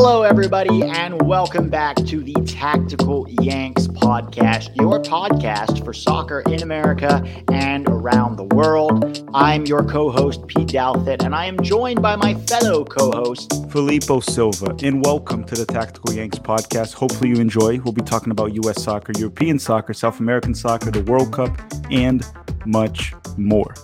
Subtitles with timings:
[0.00, 6.62] Hello, everybody, and welcome back to the Tactical Yanks podcast, your podcast for soccer in
[6.62, 9.28] America and around the world.
[9.34, 13.52] I'm your co host, Pete Douthit, and I am joined by my fellow co host,
[13.72, 14.76] Filippo Silva.
[14.84, 16.94] And welcome to the Tactical Yanks podcast.
[16.94, 17.80] Hopefully, you enjoy.
[17.80, 18.80] We'll be talking about U.S.
[18.80, 21.60] soccer, European soccer, South American soccer, the World Cup,
[21.90, 22.24] and
[22.64, 23.74] much more.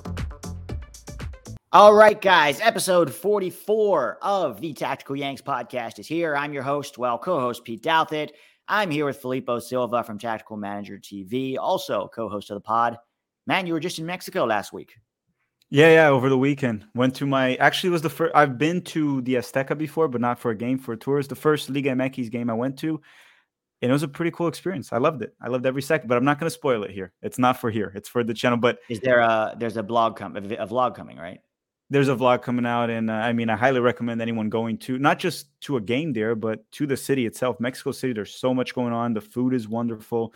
[1.75, 6.36] All right, guys, episode 44 of the Tactical Yanks podcast is here.
[6.36, 8.30] I'm your host, well, co host Pete Douthit.
[8.69, 12.97] I'm here with Filippo Silva from Tactical Manager TV, also co host of the pod.
[13.48, 14.95] Man, you were just in Mexico last week.
[15.69, 16.86] Yeah, yeah, over the weekend.
[16.95, 20.39] Went to my actually was the first I've been to the Azteca before, but not
[20.39, 21.19] for a game, for a tour.
[21.19, 23.00] It's the first Liga MX game I went to.
[23.83, 24.92] And it was a pretty cool experience.
[24.92, 25.34] I loved it.
[25.42, 27.12] I loved every second, but I'm not going to spoil it here.
[27.20, 27.91] It's not for here.
[27.97, 28.58] It's for the channel.
[28.58, 31.41] But is there a there's a blog com- a vlog coming, right?
[31.95, 34.98] There's a vlog coming out and uh, i mean i highly recommend anyone going to
[34.98, 37.61] not just to a game there but to the city itself.
[37.61, 39.14] Mexico city there's so much going on.
[39.14, 40.35] The food is wonderful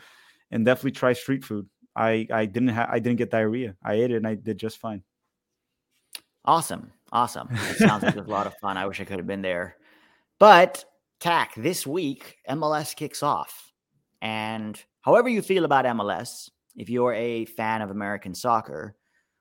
[0.53, 1.69] and definitely try street food.
[1.97, 3.75] I i didn't have i didn't get diarrhea.
[3.83, 5.03] I ate it and i did just fine.
[6.45, 6.93] Awesome.
[7.11, 7.49] Awesome.
[7.51, 8.77] It sounds like it was a lot of fun.
[8.77, 9.77] I wish i could have been there.
[10.39, 10.85] But
[11.19, 13.73] tack this week mls kicks off.
[14.23, 18.95] And however you feel about mls if you're a fan of american soccer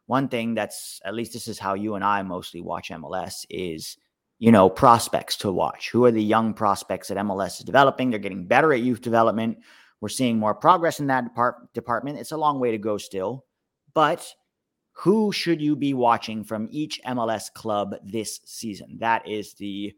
[0.07, 3.97] one thing that's at least this is how you and I mostly watch MLS is
[4.40, 5.90] you know prospects to watch.
[5.91, 8.09] Who are the young prospects that MLS is developing?
[8.09, 9.59] They're getting better at youth development.
[10.01, 12.19] We're seeing more progress in that depart- department.
[12.19, 13.45] It's a long way to go still,
[13.94, 14.34] but
[14.94, 18.97] who should you be watching from each MLS club this season?
[19.00, 19.94] That is the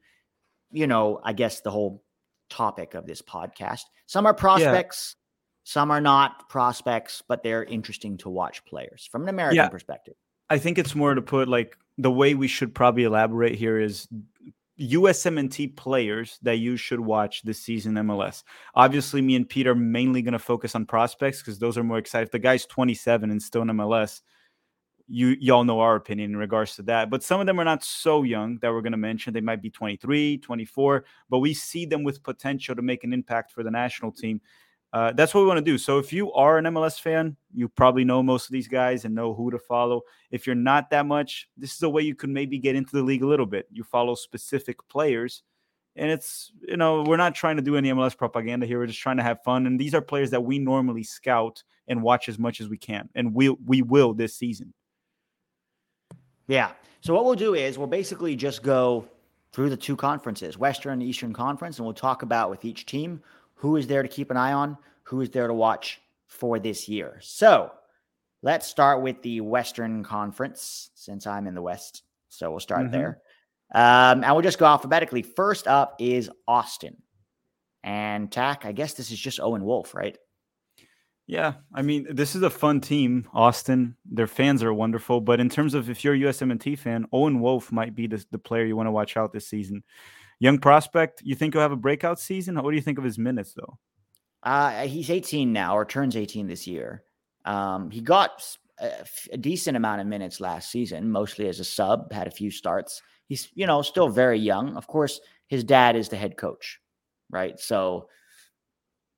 [0.72, 2.04] you know, I guess the whole
[2.50, 3.82] topic of this podcast.
[4.06, 5.16] Some are prospects,
[5.70, 10.16] some are not prospects, but they're interesting to watch players from an American yeah, perspective.
[10.50, 14.08] I think it's more to put like the way we should probably elaborate here is
[14.80, 18.42] USMNT players that you should watch this season MLS.
[18.74, 22.00] Obviously, me and Pete are mainly going to focus on prospects because those are more
[22.00, 22.26] exciting.
[22.26, 24.22] If the guy's 27 and still in MLS,
[25.08, 27.12] you y'all know our opinion in regards to that.
[27.12, 29.36] But some of them are not so young that we're going to mention.
[29.36, 33.52] They might be 23, 24, but we see them with potential to make an impact
[33.52, 34.42] for the national team
[34.92, 35.78] uh, that's what we want to do.
[35.78, 39.14] So if you are an MLS fan, you probably know most of these guys and
[39.14, 40.02] know who to follow.
[40.32, 43.04] If you're not that much, this is a way you could maybe get into the
[43.04, 43.68] league a little bit.
[43.72, 45.44] You follow specific players.
[45.96, 48.80] And it's, you know, we're not trying to do any MLS propaganda here.
[48.80, 49.68] We're just trying to have fun.
[49.68, 53.10] And these are players that we normally scout and watch as much as we can.
[53.16, 54.74] And we we will this season.
[56.48, 56.72] Yeah.
[57.02, 59.08] So what we'll do is we'll basically just go
[59.52, 63.22] through the two conferences, Western and Eastern Conference, and we'll talk about with each team
[63.60, 66.88] who is there to keep an eye on, who is there to watch for this
[66.88, 67.18] year.
[67.22, 67.72] So
[68.42, 72.04] let's start with the Western Conference since I'm in the West.
[72.30, 72.92] So we'll start mm-hmm.
[72.92, 73.22] there.
[73.74, 75.24] Um, and we'll just go alphabetically.
[75.24, 76.96] First up is Austin.
[77.84, 80.18] And Tack, I guess this is just Owen Wolff, right?
[81.28, 83.96] Yeah, I mean, this is a fun team, Austin.
[84.06, 87.72] Their fans are wonderful, but in terms of if you're a USMNT fan, Owen Wolff
[87.74, 89.84] might be the, the player you want to watch out this season.
[90.40, 92.56] Young prospect, you think he'll have a breakout season?
[92.56, 93.78] What do you think of his minutes, though?
[94.42, 97.04] Uh, he's 18 now, or turns 18 this year.
[97.44, 102.12] Um, he got a, a, decent amount of minutes last season, mostly as a sub,
[102.14, 103.02] had a few starts.
[103.28, 104.78] He's, you know, still very young.
[104.78, 106.80] Of course, his dad is the head coach,
[107.30, 107.60] right?
[107.60, 108.08] So,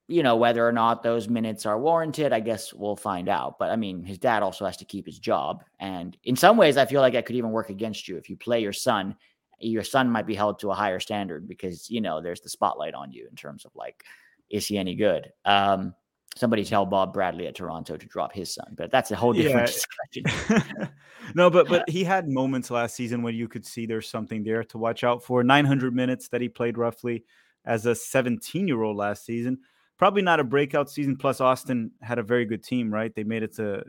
[0.07, 3.59] you know, whether or not those minutes are warranted, I guess we'll find out.
[3.59, 5.63] But I mean, his dad also has to keep his job.
[5.79, 8.37] And in some ways, I feel like I could even work against you if you
[8.37, 9.15] play your son
[9.63, 12.93] your son might be held to a higher standard because you know there's the spotlight
[12.93, 14.03] on you in terms of like
[14.49, 15.93] is he any good um
[16.37, 19.69] Somebody tell Bob Bradley at Toronto to drop his son, but that's a whole different
[20.13, 20.23] Yeah.
[20.23, 20.89] discussion.
[21.35, 24.63] no, but but he had moments last season when you could see there's something there
[24.63, 25.43] to watch out for.
[25.43, 27.25] 900 minutes that he played roughly
[27.65, 29.59] as a 17 year old last season.
[29.97, 31.17] Probably not a breakout season.
[31.17, 33.13] Plus, Austin had a very good team, right?
[33.13, 33.83] They made it to,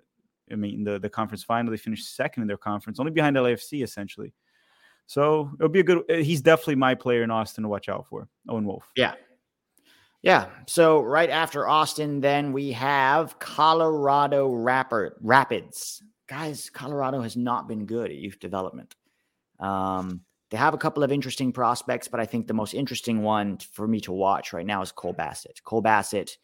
[0.51, 1.71] I mean, the the conference final.
[1.71, 4.35] They finished second in their conference, only behind LAFC essentially.
[5.13, 6.05] So it'll be a good.
[6.09, 8.29] uh, He's definitely my player in Austin to watch out for.
[8.49, 8.91] Owen Wolff.
[8.97, 9.13] Yeah.
[10.23, 10.47] Yeah.
[10.67, 16.03] So right after Austin, then we have Colorado Rapper, Rapids.
[16.29, 18.95] Guys, Colorado has not been good at youth development.
[19.61, 23.59] Um, they have a couple of interesting prospects, but I think the most interesting one
[23.59, 25.61] for me to watch right now is Cole Bassett.
[25.63, 26.39] Cole Bassett,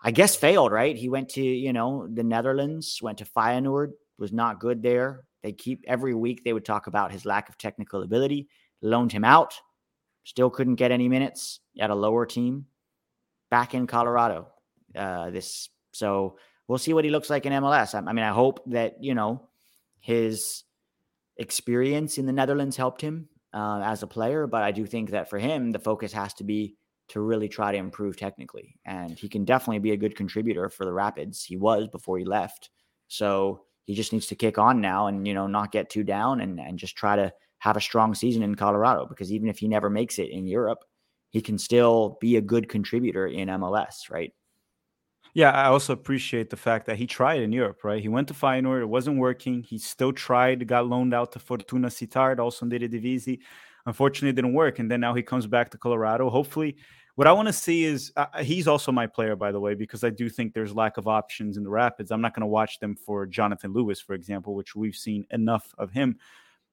[0.00, 0.96] I guess, failed, right?
[0.96, 5.24] He went to, you know, the Netherlands, went to Feyenoord, was not good there.
[5.42, 8.48] They keep every week they would talk about his lack of technical ability,
[8.82, 9.54] loaned him out,
[10.24, 12.66] still couldn't get any minutes at a lower team
[13.50, 14.48] back in Colorado.
[14.94, 16.36] Uh, this so
[16.68, 17.94] we'll see what he looks like in MLS.
[17.94, 19.48] I, I mean, I hope that you know
[19.98, 20.64] his
[21.36, 25.30] experience in the Netherlands helped him uh, as a player, but I do think that
[25.30, 26.76] for him, the focus has to be
[27.08, 30.84] to really try to improve technically, and he can definitely be a good contributor for
[30.84, 31.42] the Rapids.
[31.42, 32.70] He was before he left,
[33.08, 36.40] so he just needs to kick on now and you know not get too down
[36.40, 39.66] and and just try to have a strong season in Colorado because even if he
[39.66, 40.84] never makes it in Europe,
[41.30, 44.32] he can still be a good contributor in MLS, right?
[45.34, 48.00] Yeah, I also appreciate the fact that he tried in Europe, right?
[48.00, 49.62] He went to Feyenoord, it wasn't working.
[49.64, 53.40] He still tried, got loaned out to Fortuna Sittard, also in the Eredivisie.
[53.86, 54.78] Unfortunately, it didn't work.
[54.78, 56.30] And then now he comes back to Colorado.
[56.30, 56.76] Hopefully,
[57.20, 60.04] what I want to see is uh, he's also my player, by the way, because
[60.04, 62.10] I do think there's lack of options in the Rapids.
[62.10, 65.74] I'm not going to watch them for Jonathan Lewis, for example, which we've seen enough
[65.76, 66.16] of him.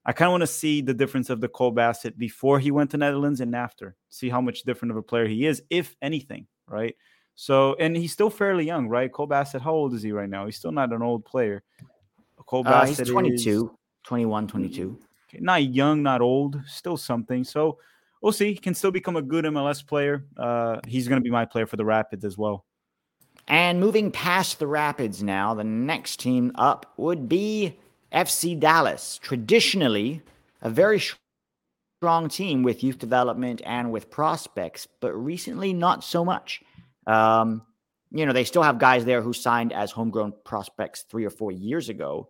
[0.05, 2.91] I kind of want to see the difference of the Cole Bassett before he went
[2.91, 3.97] to Netherlands and after.
[4.07, 6.95] See how much different of a player he is, if anything, right?
[7.35, 9.11] So, and he's still fairly young, right?
[9.11, 10.45] Cole Bassett, how old is he right now?
[10.45, 11.61] He's still not an old player.
[12.45, 14.97] Cole Uh, Bassett he's 22, is 21, 22.
[15.29, 17.43] okay, not young, not old, still something.
[17.43, 17.79] So
[18.21, 18.53] we'll see.
[18.53, 20.25] He can still become a good MLS player.
[20.37, 22.65] Uh, he's going to be my player for the Rapids as well.
[23.47, 27.77] And moving past the Rapids now, the next team up would be
[28.11, 29.19] FC Dallas.
[29.21, 30.21] Traditionally,
[30.61, 31.01] a very
[31.99, 36.61] strong team with youth development and with prospects, but recently not so much.
[37.05, 37.63] Um,
[38.11, 41.51] you know, they still have guys there who signed as homegrown prospects three or four
[41.51, 42.29] years ago.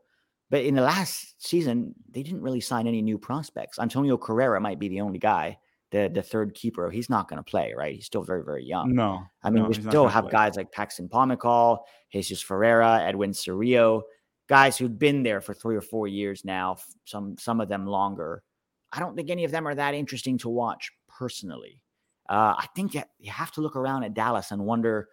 [0.50, 3.80] But in the last season, they didn't really sign any new prospects.
[3.80, 5.58] Antonio Carrera might be the only guy,
[5.92, 6.90] the the third keeper.
[6.90, 7.96] He's not going to play, right?
[7.96, 8.94] He's still very, very young.
[8.94, 10.32] No, I mean, no, we still have play.
[10.32, 11.80] guys like Paxton Pomykal,
[12.12, 14.02] Jesus Ferreira, Edwin Cerrillo,
[14.48, 18.44] guys who've been there for three or four years now, some some of them longer.
[18.92, 21.82] I don't think any of them are that interesting to watch personally.
[22.30, 25.08] Uh, I think that you have to look around at Dallas and wonder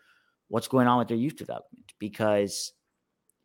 [0.48, 2.72] what's going on with their youth development because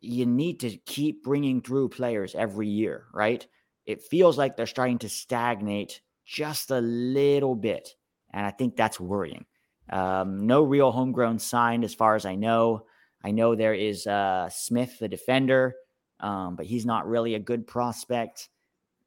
[0.01, 3.45] you need to keep bringing through players every year, right?
[3.85, 7.95] It feels like they're starting to stagnate just a little bit.
[8.31, 9.45] And I think that's worrying.
[9.89, 12.85] Um, no real homegrown signed as far as I know.
[13.23, 15.73] I know there is uh, Smith, the defender,
[16.19, 18.49] um, but he's not really a good prospect.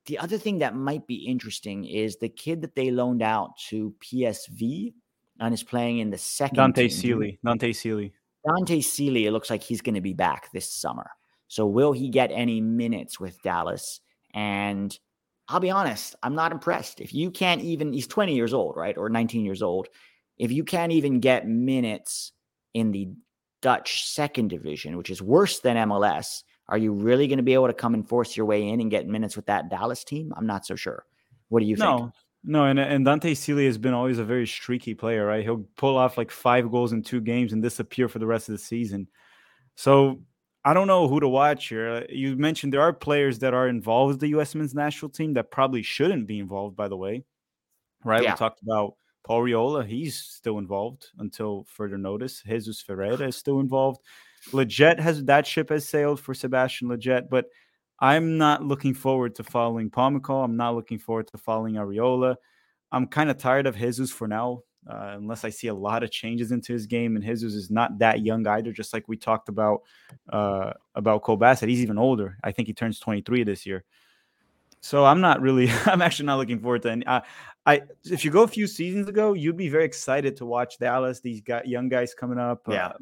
[0.06, 3.94] The other thing that might be interesting is the kid that they loaned out to
[4.00, 4.92] PSV
[5.38, 6.56] and is playing in the second.
[6.56, 6.98] Dante team.
[6.98, 7.38] Sealy.
[7.44, 8.12] Dante Sealy.
[8.44, 11.08] Dante Sealy, it looks like he's going to be back this summer.
[11.46, 14.00] So will he get any minutes with Dallas?
[14.34, 14.98] And
[15.48, 17.00] I'll be honest, I'm not impressed.
[17.00, 18.96] If you can't even, he's 20 years old, right?
[18.96, 19.88] Or 19 years old.
[20.38, 22.32] If you can't even get minutes
[22.74, 23.08] in the
[23.60, 27.66] Dutch second division, which is worse than MLS, are you really going to be able
[27.66, 30.32] to come and force your way in and get minutes with that Dallas team?
[30.36, 31.04] I'm not so sure.
[31.48, 31.88] What do you think?
[31.88, 32.12] No, think?
[32.44, 35.42] no, and and Dante Sealy has been always a very streaky player, right?
[35.42, 38.52] He'll pull off like five goals in two games and disappear for the rest of
[38.52, 39.08] the season.
[39.74, 40.22] So
[40.64, 41.90] I don't know who to watch here.
[41.90, 44.54] Uh, You mentioned there are players that are involved with the U.S.
[44.54, 47.24] men's national team that probably shouldn't be involved, by the way.
[48.04, 48.22] Right?
[48.22, 48.32] Yeah.
[48.32, 49.86] We talked about Paul Arriola.
[49.86, 52.42] He's still involved until further notice.
[52.46, 54.00] Jesus Ferreira is still involved.
[54.50, 57.46] Lletget has that ship has sailed for Sebastian Lletget, but
[58.00, 60.44] I'm not looking forward to following Pomykal.
[60.44, 62.34] I'm not looking forward to following Arriola.
[62.90, 66.10] I'm kind of tired of Jesus for now, uh, unless I see a lot of
[66.10, 67.16] changes into his game.
[67.16, 69.82] And Jesus is not that young either, just like we talked about
[70.30, 71.68] uh, about Cole Bassett.
[71.68, 72.36] He's even older.
[72.42, 73.84] I think he turns 23 this year.
[74.80, 75.70] So I'm not really.
[75.86, 77.06] I'm actually not looking forward to any.
[77.06, 77.20] Uh,
[77.64, 81.20] I if you go a few seasons ago, you'd be very excited to watch Dallas.
[81.20, 82.62] These guy, young guys coming up.
[82.68, 82.88] Yeah.
[82.88, 82.92] Uh,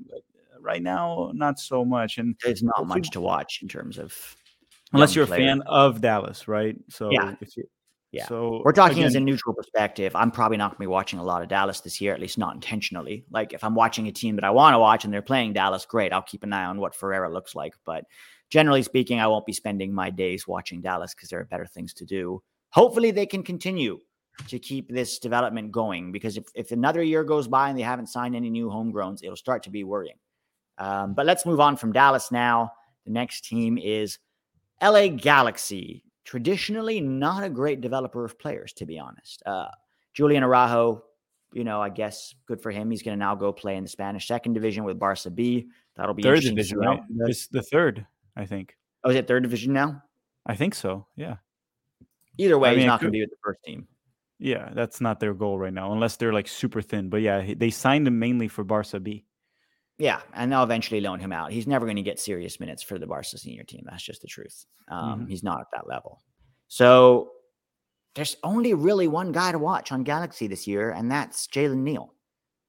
[0.60, 2.18] right now, not so much.
[2.18, 4.36] And There's not much to watch in terms of
[4.92, 6.76] unless you're a fan of Dallas, right?
[6.88, 7.34] So Yeah.
[7.40, 7.64] if you
[8.12, 8.26] Yeah.
[8.26, 10.16] So We're talking again, as a neutral perspective.
[10.16, 12.38] I'm probably not going to be watching a lot of Dallas this year, at least
[12.38, 13.24] not intentionally.
[13.30, 15.86] Like if I'm watching a team that I want to watch and they're playing Dallas,
[15.86, 16.12] great.
[16.12, 17.74] I'll keep an eye on what Ferreira looks like.
[17.84, 18.04] But
[18.50, 21.94] generally speaking, I won't be spending my days watching Dallas because there are better things
[21.94, 22.42] to do.
[22.70, 23.98] Hopefully, they can continue
[24.48, 28.08] to keep this development going because if, if another year goes by and they haven't
[28.08, 30.16] signed any new homegrowns, it'll start to be worrying.
[30.78, 32.72] Um, but let's move on from Dallas now.
[33.04, 34.18] The next team is
[34.82, 39.42] LA Galaxy traditionally not a great developer of players, to be honest.
[39.46, 39.68] Uh,
[40.12, 41.04] Julian Araujo,
[41.52, 42.90] you know, I guess good for him.
[42.90, 45.68] He's going to now go play in the Spanish second division with Barca B.
[45.96, 47.00] That'll be third division, right?
[47.26, 48.76] It's the third, I think.
[49.04, 50.02] Oh, is it third division now?
[50.46, 51.06] I think so.
[51.16, 51.36] Yeah.
[52.38, 53.86] Either way, I he's mean, it not going to be with the first team.
[54.38, 57.10] Yeah, that's not their goal right now, unless they're like super thin.
[57.10, 59.26] But yeah, they signed him mainly for Barca B.
[60.00, 61.52] Yeah, and they'll eventually loan him out.
[61.52, 63.84] He's never going to get serious minutes for the Barca senior team.
[63.88, 64.64] That's just the truth.
[64.88, 65.28] Um, Mhm.
[65.28, 66.22] He's not at that level.
[66.68, 67.32] So
[68.14, 72.14] there's only really one guy to watch on Galaxy this year, and that's Jalen Neal.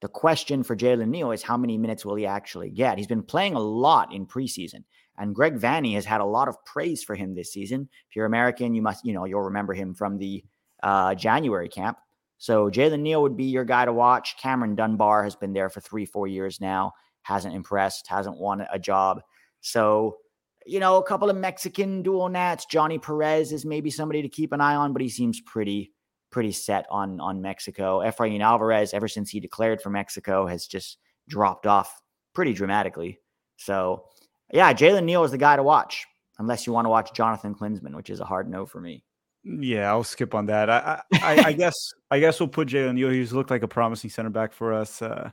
[0.02, 2.98] The question for Jalen Neal is how many minutes will he actually get?
[2.98, 4.84] He's been playing a lot in preseason,
[5.18, 7.88] and Greg Vanney has had a lot of praise for him this season.
[8.10, 10.44] If you're American, you must, you know, you'll remember him from the
[10.84, 11.98] uh, January camp.
[12.40, 14.36] So Jalen Neal would be your guy to watch.
[14.38, 16.92] Cameron Dunbar has been there for three, four years now,
[17.24, 19.22] hasn't impressed, hasn't won a job.
[19.62, 20.18] So,
[20.66, 22.66] you know, a couple of Mexican dual nats.
[22.66, 25.92] Johnny Perez is maybe somebody to keep an eye on, but he seems pretty,
[26.30, 28.00] pretty set on on Mexico.
[28.00, 30.98] Efrain Alvarez, ever since he declared for Mexico, has just
[31.28, 32.02] dropped off
[32.34, 33.20] pretty dramatically.
[33.58, 34.06] So,
[34.54, 36.06] yeah, Jalen Neal is the guy to watch,
[36.40, 39.04] unless you want to watch Jonathan Klinsmann, which is a hard no for me.
[39.44, 40.70] Yeah, I'll skip on that.
[40.70, 41.76] I I, I, guess
[42.12, 43.10] I guess we'll put Jalen Neal.
[43.10, 45.02] He's looked like a promising center back for us.
[45.02, 45.32] Uh,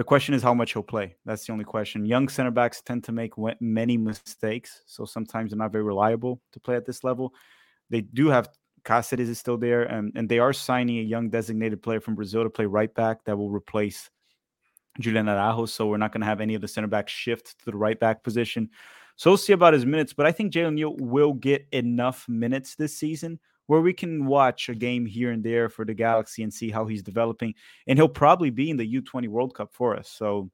[0.00, 1.14] the question is how much he'll play.
[1.26, 2.06] That's the only question.
[2.06, 6.58] Young center backs tend to make many mistakes, so sometimes they're not very reliable to
[6.58, 7.34] play at this level.
[7.90, 8.48] They do have
[8.82, 12.44] Cáceres is still there, and and they are signing a young designated player from Brazil
[12.44, 14.08] to play right back that will replace
[15.00, 15.66] Julian Araujo.
[15.66, 18.00] So we're not going to have any of the center backs shift to the right
[18.00, 18.70] back position.
[19.16, 22.74] So we'll see about his minutes, but I think Jalen Neal will get enough minutes
[22.74, 23.38] this season
[23.70, 26.86] where we can watch a game here and there for the Galaxy and see how
[26.86, 27.54] he's developing.
[27.86, 30.08] And he'll probably be in the U20 World Cup for us.
[30.10, 30.50] So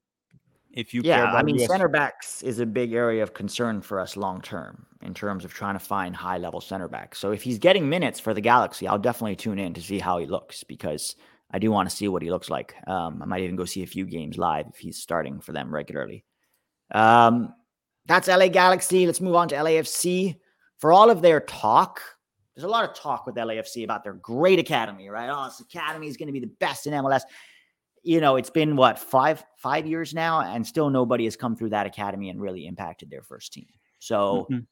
[0.71, 3.81] if you care Yeah, I mean, US center backs is a big area of concern
[3.81, 7.19] for us long term in terms of trying to find high level center backs.
[7.19, 10.19] So if he's getting minutes for the Galaxy, I'll definitely tune in to see how
[10.19, 11.17] he looks because
[11.51, 12.75] I do want to see what he looks like.
[12.87, 15.73] Um, I might even go see a few games live if he's starting for them
[15.73, 16.27] regularly.
[16.91, 17.55] Um,
[18.05, 19.07] that's LA Galaxy.
[19.07, 20.37] Let's move on to LAFC.
[20.81, 22.03] For all of their talk,
[22.57, 25.29] there's a lot of talk with LAFC about their great academy, right?
[25.31, 27.23] Oh, this academy is going to be the best in MLS
[28.07, 31.71] you know, it's been what five five years now, and still nobody has come through
[31.71, 33.67] that academy and really impacted their first team.
[33.99, 34.65] So Mhm.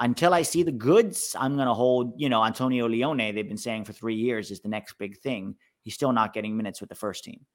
[0.00, 2.20] until I see the goods, I'm gonna hold.
[2.20, 5.54] You know, Antonio Leone, they've been saying for three years is the next big thing.
[5.82, 7.46] He's still not getting minutes with the first team.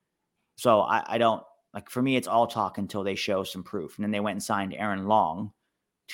[0.55, 1.43] So I, I don't
[1.73, 3.97] like for me, it's all talk until they show some proof.
[3.97, 5.51] And then they went and signed Aaron Long,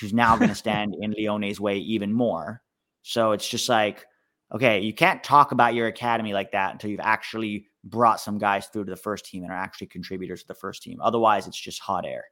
[0.00, 2.62] who's now going to stand in Leone's way even more.
[3.06, 4.06] So it's just like,
[4.54, 8.66] okay, you can't talk about your academy like that until you've actually brought some guys
[8.68, 10.98] through to the first team and are actually contributors to the first team.
[11.02, 12.24] Otherwise, it's just hot air.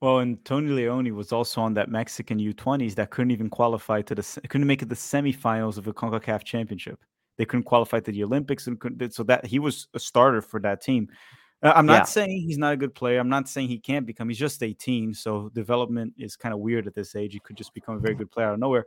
[0.00, 4.14] Well, and Tony Leone was also on that Mexican U20s that couldn't even qualify to
[4.14, 7.00] the couldn't make it the semifinals of the CONCACAF Championship.
[7.36, 10.60] They couldn't qualify to the Olympics, and couldn't, so that he was a starter for
[10.60, 11.08] that team.
[11.60, 12.04] Uh, I'm not Yeah.
[12.04, 13.18] saying he's not a good player.
[13.18, 14.28] I'm not saying he can't become.
[14.28, 17.32] He's just 18, so development is kind of weird at this age.
[17.32, 18.84] He could just become a very good player out of nowhere.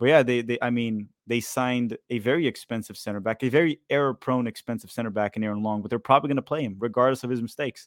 [0.00, 3.80] But yeah, they, they I mean, they signed a very expensive center back, a very
[3.90, 7.22] error-prone, expensive center back in Aaron Long, but they're probably going to play him regardless
[7.22, 7.86] of his mistakes.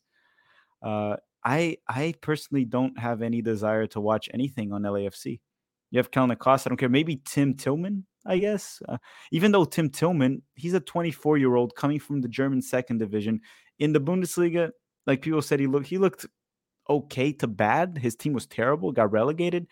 [0.83, 5.39] Uh, I I personally don't have any desire to watch anything on LAFC.
[5.89, 6.67] You have Kellyn Acosta.
[6.67, 6.87] I don't care.
[6.87, 8.79] Maybe Tim Tillman, I guess.
[8.87, 8.97] Uh,
[9.31, 13.41] even though Tim Tillman, he's a 24 year old coming from the German second division
[13.79, 14.69] in the Bundesliga.
[15.07, 16.27] Like people said, he looked he looked
[16.87, 17.97] okay to bad.
[17.97, 19.67] His team was terrible, got relegated.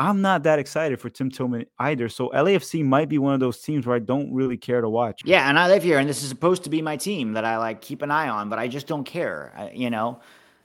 [0.00, 2.08] I'm not that excited for Tim Tillman either.
[2.08, 5.20] So LAFC might be one of those teams where I don't really care to watch.
[5.26, 7.58] Yeah, and I live here, and this is supposed to be my team that I
[7.58, 9.52] like keep an eye on, but I just don't care.
[9.54, 10.18] I, you know,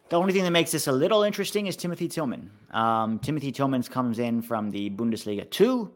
[0.08, 2.50] the only thing that makes this a little interesting is Timothy Tillman.
[2.72, 5.92] Um, Timothy Tillman's comes in from the Bundesliga two.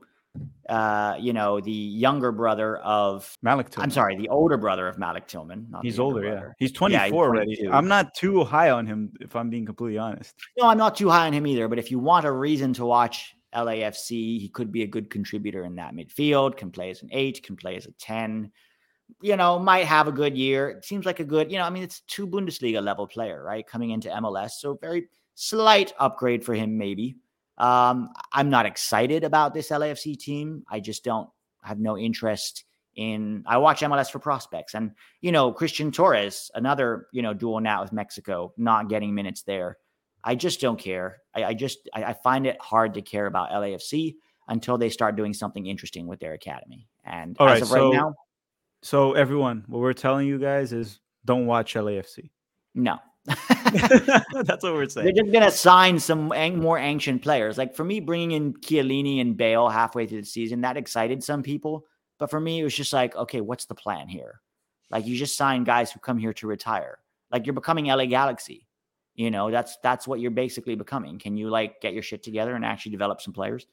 [0.67, 3.86] Uh, you know, the younger brother of Malik Tillman.
[3.86, 5.65] I'm sorry, the older brother of Malik Tillman.
[5.69, 6.53] not He's older, yeah.
[6.59, 7.69] He's 24 Yeah, he's already.
[7.69, 10.36] I'm not too high on him, if I'm being completely honest.
[10.59, 11.67] No, I'm not too high on him either.
[11.67, 15.63] But if you want a reason to watch LAFC, he could be a good contributor
[15.63, 16.55] in that midfield.
[16.55, 18.51] Can play as an eight, can play as a ten.
[19.21, 20.69] You know, might have a good year.
[20.69, 21.51] It seems like a good.
[21.51, 23.65] You know, I mean, it's two Bundesliga level player, right?
[23.65, 27.15] Coming into MLS, so very slight upgrade for him, maybe.
[27.59, 30.63] Um, I'm not excited about this LAFC team.
[30.69, 31.29] I just don't
[31.63, 32.63] have no interest
[32.95, 34.73] in I watch MLS for prospects.
[34.73, 39.43] And, you know, Christian Torres, another, you know, dual now with Mexico, not getting minutes
[39.43, 39.77] there.
[40.23, 41.17] I just don't care.
[41.33, 44.15] I, I just I, I, find it hard to care about LAFC
[44.49, 46.89] until they start doing something interesting with their academy.
[47.05, 48.15] And All as right, of right so, now.
[48.81, 52.31] So everyone, what we're telling you guys is don't watch LAFC.
[52.75, 52.99] No.
[53.25, 55.05] That's what we're saying.
[55.05, 57.57] They're just gonna sign some ang- more ancient players.
[57.57, 61.43] Like for me, bringing in Chiellini and Bale halfway through the season that excited some
[61.43, 61.85] people.
[62.17, 64.41] But for me, it was just like, okay, what's the plan here?
[64.89, 66.99] Like you just sign guys who come here to retire.
[67.31, 68.67] Like you're becoming LA Galaxy.
[69.15, 71.19] You know, that's that's what you're basically becoming.
[71.19, 73.67] Can you like get your shit together and actually develop some players?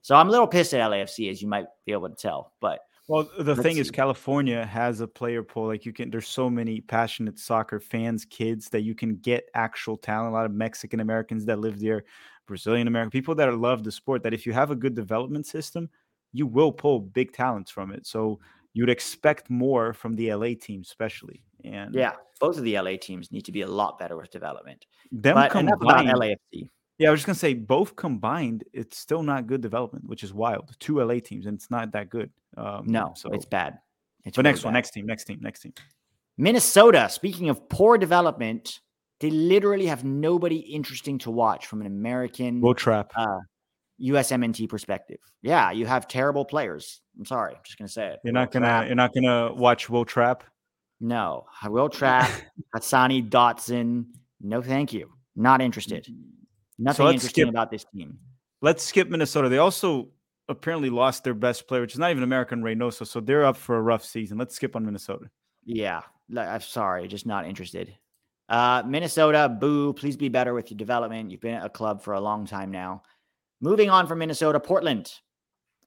[0.00, 2.52] So I'm a little pissed at LAFC, as you might be able to tell.
[2.60, 3.80] But well, the thing see.
[3.80, 5.66] is, California has a player pool.
[5.66, 9.96] Like you can, there's so many passionate soccer fans, kids that you can get actual
[9.96, 10.30] talent.
[10.30, 12.04] A lot of Mexican Americans that live there,
[12.46, 14.22] Brazilian American people that love the sport.
[14.22, 15.90] That if you have a good development system,
[16.32, 18.06] you will pull big talents from it.
[18.06, 18.38] So
[18.72, 21.42] you'd expect more from the LA team, especially.
[21.64, 24.86] And yeah, both of the LA teams need to be a lot better with development.
[25.10, 26.68] Them but combined, enough about LAFC.
[26.98, 30.32] Yeah, I was just gonna say both combined, it's still not good development, which is
[30.32, 30.74] wild.
[30.78, 32.30] Two LA teams, and it's not that good.
[32.56, 33.78] Um, no, so it's bad.
[34.24, 34.66] It's but really next bad.
[34.66, 35.72] one, next team, next team, next team.
[36.38, 37.08] Minnesota.
[37.08, 38.80] Speaking of poor development,
[39.20, 42.60] they literally have nobody interesting to watch from an American.
[42.60, 43.12] Will Trapp.
[43.16, 43.38] Uh,
[44.00, 45.18] USMNT perspective.
[45.42, 47.00] Yeah, you have terrible players.
[47.18, 48.18] I'm sorry, I'm just gonna say it.
[48.24, 48.86] You're not gonna Trapp.
[48.86, 50.44] you're not gonna watch Will Trapp.
[51.00, 52.30] No, I will trap
[52.74, 54.06] Hassani Dotson.
[54.40, 55.10] No, thank you.
[55.36, 56.06] Not interested.
[56.78, 58.18] Nothing so interesting skip, about this team.
[58.60, 59.48] Let's skip Minnesota.
[59.48, 60.08] They also
[60.48, 63.06] apparently lost their best player, which is not even American Reynoso.
[63.06, 64.38] So they're up for a rough season.
[64.38, 65.26] Let's skip on Minnesota.
[65.64, 66.02] Yeah,
[66.36, 67.94] I'm sorry, just not interested.
[68.48, 69.92] Uh, Minnesota, boo.
[69.92, 71.30] Please be better with your development.
[71.30, 73.02] You've been at a club for a long time now.
[73.60, 75.12] Moving on from Minnesota, Portland.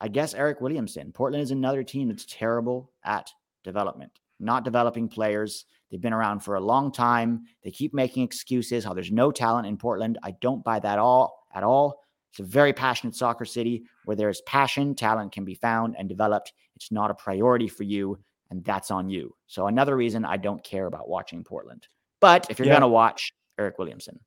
[0.01, 1.12] I guess Eryk Williamson.
[1.12, 3.30] Portland is another team that's terrible at
[3.63, 5.65] development, not developing players.
[5.89, 7.44] They've been around for a long time.
[7.63, 10.18] They keep making excuses how there's no talent in Portland.
[10.24, 12.01] I don't buy that all at all.
[12.32, 16.51] It's a very passionate soccer city where there's passion, talent can be found and developed.
[16.75, 19.34] It's not a priority for you, and that's on you.
[19.48, 21.88] So another reason I don't care about watching Portland.
[22.19, 22.74] But if you're yeah.
[22.74, 24.19] going to watch Eryk Williamson,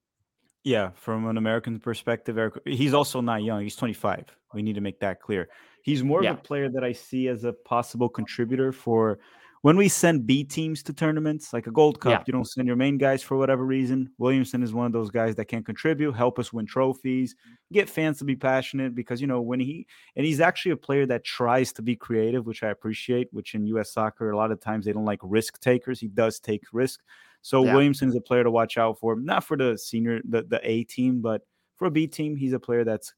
[0.64, 3.62] yeah, from an American perspective, Eryk, he's also not young.
[3.62, 4.24] He's 25.
[4.54, 5.48] We need to make that clear.
[5.82, 6.32] He's more yeah.
[6.32, 9.18] of a player that I see as a possible contributor for
[9.62, 12.12] when we send B teams to tournaments, like a Gold Cup.
[12.12, 12.24] Yeah.
[12.26, 14.10] You don't send your main guys for whatever reason.
[14.18, 17.34] Williamson is one of those guys that can contribute, help us win trophies,
[17.72, 21.06] get fans to be passionate because you know when he and he's actually a player
[21.06, 23.28] that tries to be creative, which I appreciate.
[23.32, 23.92] Which in U.S.
[23.92, 26.00] soccer, a lot of times they don't like risk takers.
[26.00, 27.00] He does take risk.
[27.42, 27.72] So yeah.
[27.72, 30.84] Williamson is a player to watch out for, not for the senior, the, the A
[30.84, 31.42] team, but
[31.76, 33.14] for a B team, he's a player that's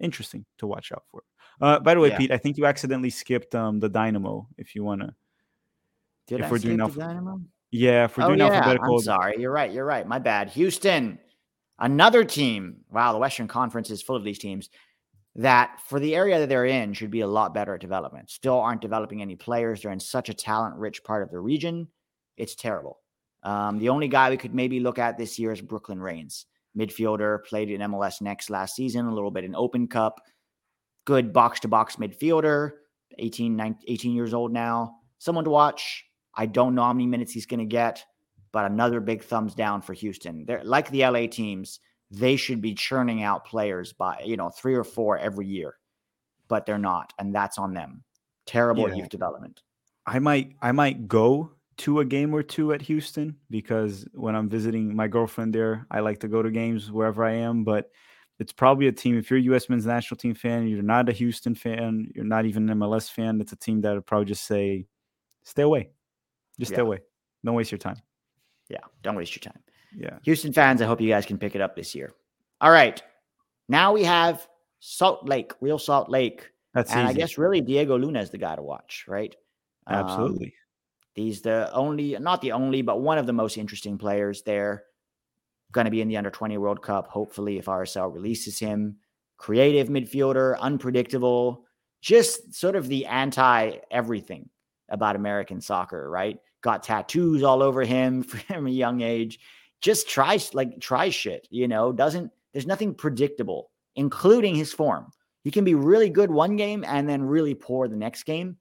[0.00, 1.22] interesting to watch out for.
[1.60, 2.18] Uh, by the way, yeah.
[2.18, 4.48] Pete, I think you accidentally skipped um, the Dynamo.
[4.58, 5.14] If you want to,
[6.26, 7.40] did if I we're doing alph- Dynamo?
[7.70, 8.52] Yeah, if we're oh, doing yeah.
[8.52, 8.96] alphabetical.
[8.96, 9.72] I'm sorry, you're right.
[9.72, 10.06] You're right.
[10.06, 10.50] My bad.
[10.50, 11.18] Houston,
[11.78, 12.78] another team.
[12.90, 14.70] Wow, the Western Conference is full of these teams
[15.36, 18.30] that for the area that they're in should be a lot better at development.
[18.30, 19.82] Still aren't developing any players.
[19.82, 21.88] They're in such a talent rich part of the region.
[22.36, 23.00] It's terrible.
[23.42, 26.46] Um, the only guy we could maybe look at this year is Brooklyn Raines,
[26.78, 30.20] midfielder, played in MLS Next last season, a little bit in Open Cup.
[31.04, 32.70] Good box to box midfielder,
[33.18, 34.96] 18, 19, 18 years old now.
[35.18, 36.04] Someone to watch.
[36.36, 38.04] I don't know how many minutes he's going to get,
[38.52, 40.44] but another big thumbs down for Houston.
[40.46, 44.74] They're like the LA teams, they should be churning out players by, you know, three
[44.74, 45.76] or four every year,
[46.48, 47.12] but they're not.
[47.18, 48.04] And that's on them.
[48.46, 48.96] Terrible yeah.
[48.96, 49.62] youth development.
[50.06, 54.48] I might, I might go to a game or two at Houston because when I'm
[54.48, 57.64] visiting my girlfriend there, I like to go to games wherever I am.
[57.64, 57.90] But
[58.38, 59.18] it's probably a team.
[59.18, 59.68] If you're a U.S.
[59.68, 63.40] men's national team fan, you're not a Houston fan, you're not even an MLS fan.
[63.40, 64.86] It's a team that would probably just say,
[65.44, 65.90] "Stay away,
[66.58, 66.76] just yeah.
[66.76, 66.98] stay away.
[67.44, 67.96] Don't waste your time."
[68.68, 69.62] Yeah, don't waste your time.
[69.96, 72.12] Yeah, Houston fans, I hope you guys can pick it up this year.
[72.60, 73.02] All right,
[73.68, 74.46] now we have
[74.80, 77.10] Salt Lake, Real Salt Lake, That's and easy.
[77.10, 79.34] I guess really Diego Luna is the guy to watch, right?
[79.88, 80.46] Absolutely.
[80.46, 80.52] Um,
[81.14, 84.84] He's the only, not the only, but one of the most interesting players there.
[85.70, 88.96] Going to be in the under 20 World Cup, hopefully, if RSL releases him.
[89.36, 91.64] Creative midfielder, unpredictable,
[92.00, 94.48] just sort of the anti everything
[94.88, 96.38] about American soccer, right?
[96.62, 99.40] Got tattoos all over him from a young age.
[99.80, 105.10] Just tries, like, tries shit, you know, doesn't, there's nothing predictable, including his form.
[105.42, 108.56] He can be really good one game and then really poor the next game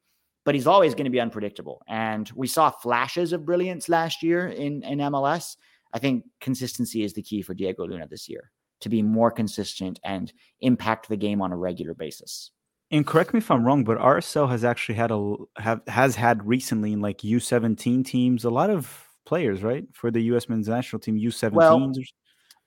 [0.45, 1.81] but he's always going to be unpredictable.
[1.87, 5.55] And we saw flashes of brilliance last year in, in MLS.
[5.93, 9.99] I think consistency is the key for Diego Luna this year to be more consistent
[10.03, 12.51] and impact the game on a regular basis.
[12.93, 16.45] And correct me if I'm wrong, but RSL has actually had a have has had
[16.45, 20.47] recently in like U17 teams a lot of players, right, for the U.S.
[20.47, 21.53] men's national team U17s.
[21.53, 21.91] Well,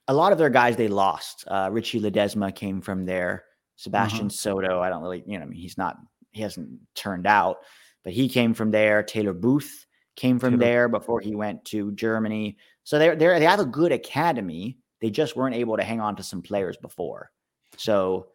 [0.09, 1.45] a lot of their guys they lost.
[1.47, 3.45] Uh, Richie Ledesma came from there.
[3.77, 4.31] Sebastian uh-huh.
[4.31, 5.97] Soto, I don't really, you know, I mean, he's not,
[6.33, 7.59] he hasn't turned out,
[8.03, 9.05] but he came from there.
[9.05, 9.87] Taylor Booth
[10.17, 10.65] came from Taylor.
[10.65, 12.57] there before he went to Germany.
[12.85, 14.79] So they're, they're, they have a good academy.
[15.01, 17.31] They just weren't able to hang on to some players before.
[17.77, 18.29] So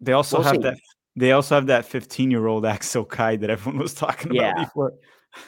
[0.00, 0.62] they also we'll have see.
[0.62, 0.78] that.
[1.16, 4.52] They also have that 15 year old Axel Kei that everyone was talking yeah.
[4.52, 4.92] about before.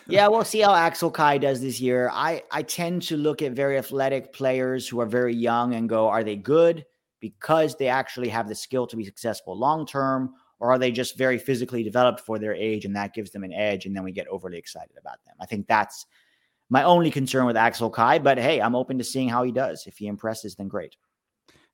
[0.06, 2.10] yeah, we'll see how Axel Kei does this year.
[2.12, 6.08] I I tend to look at very athletic players who are very young and go,
[6.08, 6.84] are they good
[7.20, 11.18] because they actually have the skill to be successful long term, or are they just
[11.18, 14.12] very physically developed for their age and that gives them an edge, and then we
[14.12, 15.34] get overly excited about them?
[15.40, 16.06] I think that's
[16.70, 18.18] my only concern with Axel Kei.
[18.18, 19.86] But hey, I'm open to seeing how he does.
[19.86, 20.96] If he impresses, then great.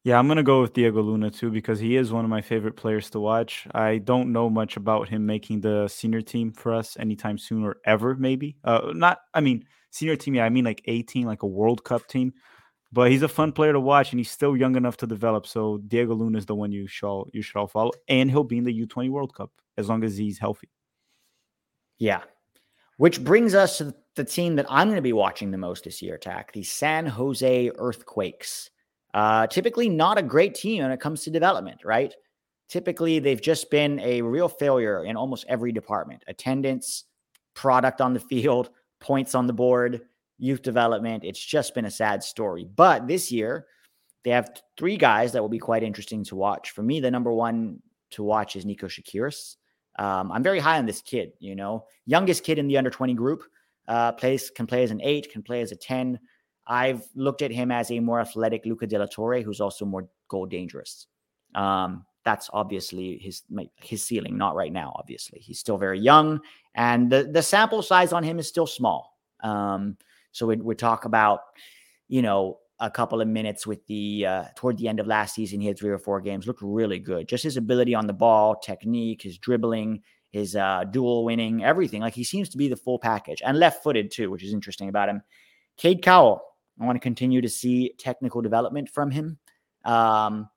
[0.04, 2.76] Yeah, I'm gonna go with Diego Luna too because he is one of my favorite
[2.76, 3.66] players to watch.
[3.74, 7.78] I don't know much about him making the senior team for us anytime soon or
[7.86, 8.58] ever, maybe.
[8.64, 10.34] Uh, not, I mean, senior team.
[10.34, 12.34] Yeah, I mean like 18, like a World Cup team.
[12.92, 15.46] But he's a fun player to watch, and he's still young enough to develop.
[15.46, 18.58] So Diego Luna is the one you shall you should all follow, and he'll be
[18.58, 20.68] in the U20 World Cup as long as he's healthy.
[21.98, 22.20] Yeah,
[22.98, 26.02] which brings us to the team that I'm going to be watching the most this
[26.02, 26.18] year.
[26.18, 28.70] Tack the San Jose Earthquakes.
[29.14, 32.12] Uh, typically, not a great team when it comes to development, right?
[32.68, 37.04] Typically, they've just been a real failure in almost every department attendance,
[37.54, 40.00] product on the field, points on the board,
[40.38, 41.24] youth development.
[41.24, 42.64] It's just been a sad story.
[42.64, 43.66] But this year,
[44.24, 46.70] they have three guys that will be quite interesting to watch.
[46.70, 47.80] For me, the number one
[48.12, 49.56] to watch is Nico Tsakiris.
[49.96, 53.14] Um, I'm very high on this kid, you know, youngest kid in the under 20
[53.14, 53.44] group,
[53.86, 56.18] uh, plays, can play as an eight, can play as a 10.
[56.66, 60.08] I've looked at him as a more athletic Luca de la Torre, who's also more
[60.28, 61.06] goal dangerous.
[61.54, 63.42] Um, that's obviously his
[63.76, 64.94] his ceiling, not right now.
[64.96, 66.40] Obviously, he's still very young,
[66.74, 69.18] and the the sample size on him is still small.
[69.42, 69.98] Um,
[70.32, 71.40] so we we talk about,
[72.08, 75.60] you know, a couple of minutes with the uh, toward the end of last season,
[75.60, 77.28] he had three or four games, looked really good.
[77.28, 82.00] Just his ability on the ball, technique, his dribbling, his uh, dual winning, everything.
[82.00, 84.88] Like he seems to be the full package, and left footed too, which is interesting
[84.88, 85.22] about him.
[85.76, 86.42] Cade Cowell,
[86.80, 89.38] I want to continue to see technical development from him.
[89.84, 90.48] Um,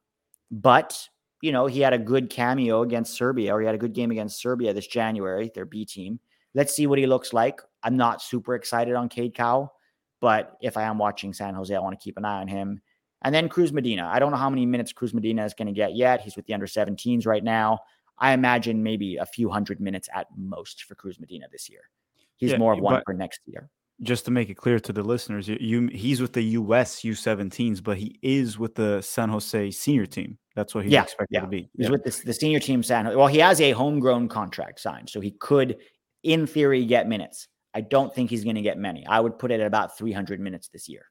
[0.51, 1.08] but
[1.41, 4.10] you know, he had a good cameo against Serbia, or he had a good game
[4.10, 6.19] against Serbia this January, their B team.
[6.56, 7.62] Let's see what he looks like.
[7.84, 9.71] I'm not super excited on Cade Cow,
[10.19, 12.82] but if I am watching San Jose, I want to keep an eye on him.
[13.21, 14.10] And then Cruz Medina.
[14.12, 16.21] I don't know how many minutes Cruz Medina is going to get yet.
[16.21, 17.80] He's with the under 17s right now.
[18.17, 21.89] I imagine maybe a few hundred minutes at most for Cruz Medina this year.
[22.36, 23.69] He's yeah, more of one for next year
[24.02, 27.02] just to make it clear to the listeners, you, you, he's with the U.S.
[27.02, 30.38] U17s, but he is with the San Jose senior team.
[30.56, 31.42] That's what he's yeah, expected yeah.
[31.42, 31.70] to be.
[31.76, 31.90] He's yeah.
[31.90, 32.84] with the, the senior team.
[32.84, 33.16] San Jose.
[33.16, 35.78] Well, he has a homegrown contract signed, so he could,
[36.24, 37.48] in theory, get minutes.
[37.74, 39.06] I don't think he's going to get many.
[39.06, 41.06] I would put it at about 300 minutes this year.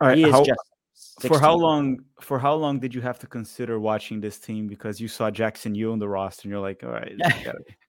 [0.00, 0.44] All right, how,
[1.20, 1.98] for how long?
[2.20, 5.74] For how long did you have to consider watching this team because you saw Jackson
[5.74, 7.12] Yueill in the roster and you're like, all right,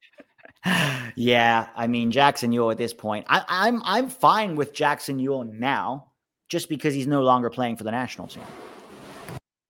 [1.16, 5.52] yeah, I mean Jackson Yueill at this point, I, I'm I'm fine with Jackson Yueill
[5.52, 6.12] now,
[6.50, 8.44] just because he's no longer playing for the national team.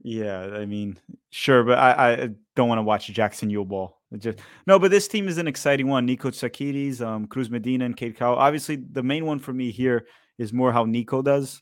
[0.02, 0.98] Yeah, I mean,
[1.32, 3.98] sure, but I, I don't want to watch Jackson Yueill ball.
[4.18, 6.06] Just no, but this team is an exciting one.
[6.06, 8.38] Nico Tsakiris, um, Cruz Medina, and Cade Cowell.
[8.38, 11.62] Obviously, the main one for me here is more how Nico does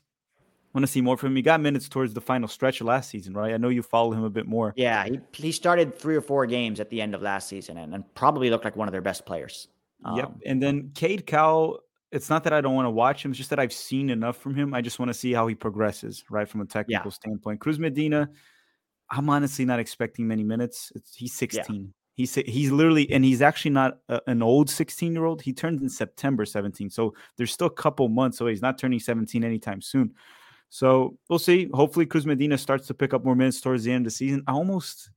[0.76, 1.36] want to see more from him.
[1.36, 3.54] He got minutes towards the final stretch of last season, right?
[3.54, 4.74] I know you follow him a bit more.
[4.76, 7.94] Yeah, he, he started three or four games at the end of last season and,
[7.94, 9.68] and probably looked like one of their best players.
[10.04, 10.32] Um, yep.
[10.44, 11.80] And then Cade Cowell,
[12.12, 14.36] it's not that I don't want to watch him, it's just that I've seen enough
[14.36, 14.74] from him.
[14.74, 17.14] I just want to see how he progresses, right, from a technical yeah.
[17.14, 17.60] standpoint.
[17.60, 18.28] Cruz Medina,
[19.10, 20.92] I'm honestly not expecting many minutes.
[20.94, 21.74] It's, he's 16.
[21.74, 21.82] Yeah.
[22.16, 25.40] He's he's literally, and he's actually not a, an old 16 year old.
[25.40, 28.52] He turns in September 17, so there's still a couple months away.
[28.52, 30.14] He's not turning 17 anytime soon.
[30.68, 31.68] So we'll see.
[31.72, 34.42] Hopefully, Cruz Medina starts to pick up more minutes towards the end of the season.
[34.46, 35.10] I almost,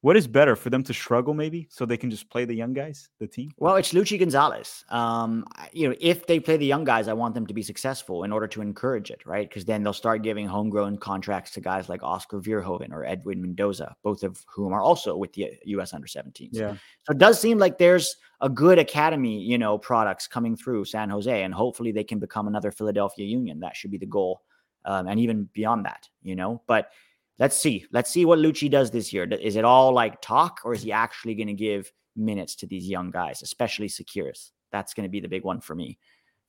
[0.00, 2.72] what is better for them to struggle maybe so they can just play the young
[2.72, 3.50] guys, the team?
[3.58, 4.84] Well, it's Luchi Gonzalez.
[4.88, 8.24] Um, you know, if they play the young guys, I want them to be successful
[8.24, 9.48] in order to encourage it, right?
[9.48, 13.94] Because then they'll start giving homegrown contracts to guys like Oscar Verhoeven or Edwin Mendoza,
[14.02, 15.92] both of whom are also with the U.S.
[15.92, 16.48] under 17s.
[16.52, 16.74] Yeah.
[17.02, 21.10] So it does seem like there's a good academy, you know, products coming through San
[21.10, 23.60] Jose, and hopefully they can become another Philadelphia Union.
[23.60, 24.42] That should be the goal
[24.84, 26.62] um, and even beyond that, you know.
[26.66, 26.90] But
[27.38, 27.86] let's see.
[27.92, 29.24] Let's see what Luchi does this year.
[29.24, 32.86] Is it all like talk, or is he actually going to give minutes to these
[32.88, 34.50] young guys, especially Tsakiris?
[34.70, 35.98] That's going to be the big one for me.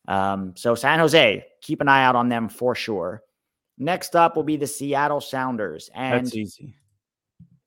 [0.08, 3.24] Um, so San Jose, keep an eye out on them for sure.
[3.78, 6.76] Next up will be the Seattle Sounders, and that's easy.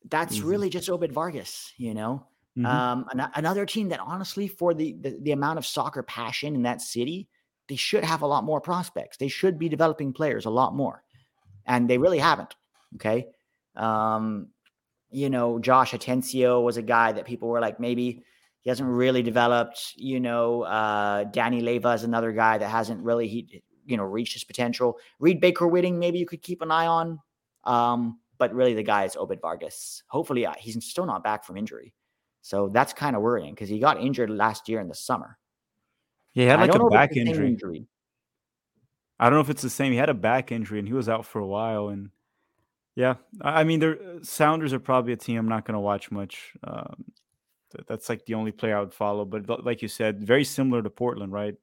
[0.08, 0.44] that's Easy.
[0.44, 2.26] really just Obed Vargas, you know.
[2.56, 2.64] Mhm.
[2.64, 6.62] Um, an- another team that honestly, for the, the the amount of soccer passion in
[6.62, 7.28] that city,
[7.68, 9.16] they should have a lot more prospects.
[9.16, 11.02] They should be developing players a lot more,
[11.66, 12.54] and they really haven't.
[12.96, 13.28] Okay,
[13.74, 14.48] um,
[15.10, 18.24] you know, Josh Atencio was a guy that people were like, maybe
[18.60, 19.94] he hasn't really developed.
[19.96, 24.34] You know, uh, Danny Leyva is another guy that hasn't really he you know reached
[24.34, 24.98] his potential.
[25.18, 27.20] Reed Baker Whiting, maybe you could keep an eye on.
[27.64, 30.02] Um, but really, the guy is Obed Vargas.
[30.08, 31.94] Hopefully, uh, he's still not back from injury.
[32.42, 35.38] So that's kind of worrying because he got injured last year in the summer.
[36.36, 37.48] Yeah, he had like a back injury.
[37.48, 37.86] injury.
[39.18, 39.92] I don't know if it's the same.
[39.92, 41.88] He had a back injury and he was out for a while.
[41.88, 42.10] And
[42.94, 46.52] yeah, I mean, the Sounders are probably a team I'm not going to watch much.
[46.62, 47.06] Um,
[47.88, 49.24] that's like the only player I would follow.
[49.24, 51.54] But like you said, very similar to Portland, right?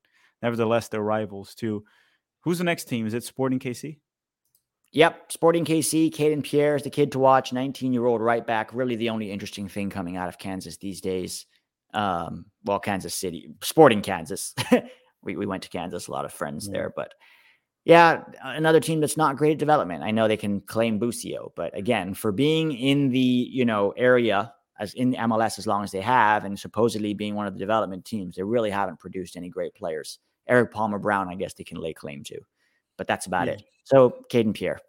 [0.42, 1.86] Nevertheless, they're rivals too.
[2.42, 3.06] Who's the next team?
[3.06, 4.00] Is it Sporting KC?
[4.92, 8.74] Yep, Sporting KC, Kayden Pierre is the kid to watch, 19 year old right back.
[8.74, 11.46] Really, the only interesting thing coming out of Kansas these days.
[11.94, 14.54] Um, well, Kansas City, Sporting Kansas.
[15.24, 16.74] we, we went to Kansas, a lot of friends Yeah.
[16.74, 16.94] there.
[16.96, 17.14] But
[17.86, 20.04] yeah, another team that's not great at development.
[20.04, 24.54] I know they can claim Busio, but again, for being in the you know area
[24.80, 28.06] as in MLS as long as they have, and supposedly being one of the development
[28.06, 30.20] teams, they really haven't produced any great players.
[30.48, 32.40] Erik Palmer Brown, I guess they can lay claim to,
[32.98, 33.54] but that's about Yeah.
[33.54, 33.64] it.
[33.84, 34.80] So Kayden Pierre.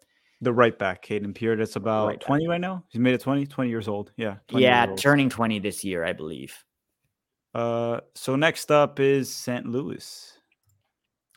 [0.41, 1.55] The right back, Kayden Pierre.
[1.55, 2.27] That's about Right back.
[2.27, 2.83] 20 right now.
[2.89, 4.11] He's made it 20, 20 years old.
[4.17, 4.35] Yeah.
[4.51, 4.97] Yeah, old.
[4.97, 6.53] turning 20 this year, I believe.
[7.55, 9.65] Uh, so next up is St.
[9.65, 10.33] Louis.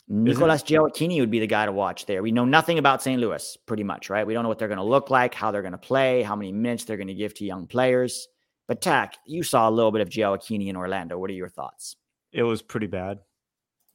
[0.09, 2.22] Nicolas Gioacchini would be the guy to watch there.
[2.22, 3.20] We know nothing about St.
[3.20, 4.26] Louis, pretty much, right?
[4.26, 6.35] We don't know what they're going to look like, how they're going to play, how
[6.35, 8.26] many minutes they're going to give to young players.
[8.66, 11.18] But Tack, you saw a little bit of Gioacchini in Orlando.
[11.18, 11.94] What are your thoughts?
[12.33, 13.20] It was pretty bad.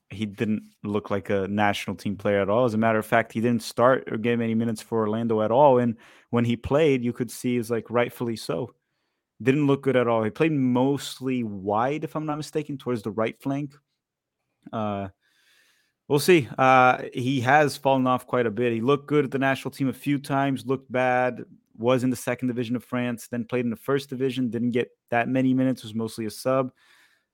[0.09, 2.63] He didn't look like a national team player at all.
[2.63, 5.51] As a matter of fact, he didn't start or get many minutes for Orlando at
[5.51, 5.79] all.
[5.79, 5.97] And
[6.29, 8.73] when he played, you could see was like rightfully so.
[9.43, 10.23] Didn't look good at all.
[10.23, 13.73] He played mostly wide, if I'm not mistaken, towards the right flank.
[14.71, 15.09] Uh,
[16.07, 16.47] we'll see.
[16.57, 18.71] Uh, he has fallen off quite a bit.
[18.71, 21.43] He looked good at the national team a few times, looked bad,
[21.77, 24.89] was in the second division of France, then played in the first division, didn't get
[25.09, 26.71] that many minutes, was mostly a sub.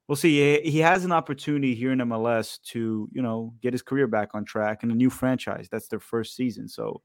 [0.08, 0.60] We'll see.
[0.62, 4.43] He- has an opportunity here in MLS to, you know, get his career back on
[4.43, 5.69] track in a new franchise.
[5.69, 6.67] That's their first season.
[6.67, 7.04] So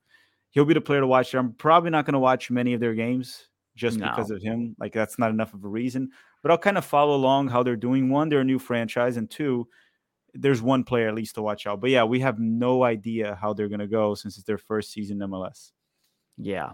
[0.53, 1.41] he'll be the player to watch there.
[1.41, 4.77] I'm probably not going to watch many of their games just because of him.
[4.79, 6.11] Like that's not enough of a reason.
[6.43, 8.11] But I'll kind of follow along how they're doing.
[8.11, 9.67] One, they're a new franchise, and two,
[10.35, 11.81] there's one player at least to watch out.
[11.81, 14.93] But yeah, we have no idea how they're going to go since it's their first
[14.93, 15.73] season in MLS.
[16.37, 16.73] Yeah.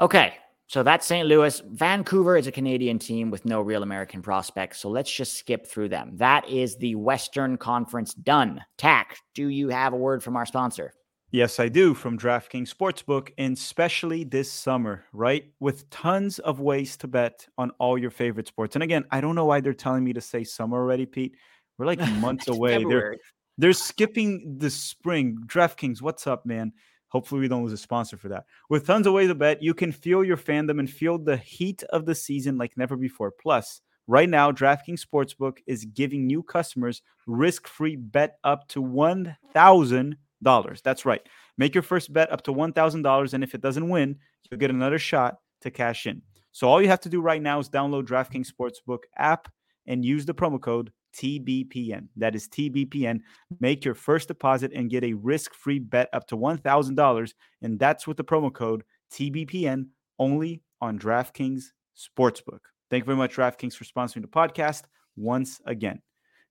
[0.00, 0.34] Okay.
[0.66, 1.28] So that's St.
[1.28, 1.60] Louis.
[1.72, 4.80] Vancouver is a Canadian team with no real American prospects.
[4.80, 6.12] So let's just skip through them.
[6.14, 8.64] That is the Western Conference done.
[8.78, 10.94] Tack, do you have a word from our sponsor?
[11.34, 15.46] Yes, I do from DraftKings Sportsbook, and especially this summer, right?
[15.58, 18.76] With tons of ways to bet on all your favorite sports.
[18.76, 21.34] And again, I don't know why they're telling me to say summer already, Pete.
[21.76, 22.84] We're like months away.
[22.84, 23.16] They're
[23.58, 25.38] they're skipping the spring.
[25.46, 26.72] DraftKings, what's up, man?
[27.08, 28.44] Hopefully, we don't lose a sponsor for that.
[28.70, 31.82] With tons of ways to bet, you can feel your fandom and feel the heat
[31.90, 33.32] of the season like never before.
[33.32, 40.16] Plus, right now, DraftKings Sportsbook is giving new customers risk-free bet up to one thousand
[40.44, 40.80] dollars.
[40.82, 41.26] That's right.
[41.58, 44.16] Make your first bet up to one thousand dollars, and if it doesn't win,
[44.48, 46.22] you'll get another shot to cash in.
[46.52, 49.48] So all you have to do right now is download DraftKings Sportsbook app
[49.88, 52.08] and use the promo code TBPN.
[52.16, 53.20] That is TBPN.
[53.60, 58.16] Make your first deposit and get a risk-free bet up to $1,000 and that's with
[58.16, 59.86] the promo code TBPN
[60.18, 61.64] only on DraftKings
[61.96, 62.60] Sportsbook.
[62.90, 64.82] Thank you very much DraftKings for sponsoring the podcast
[65.16, 66.00] once again.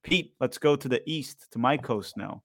[0.03, 2.43] Pete, let's go to the east to my coast now.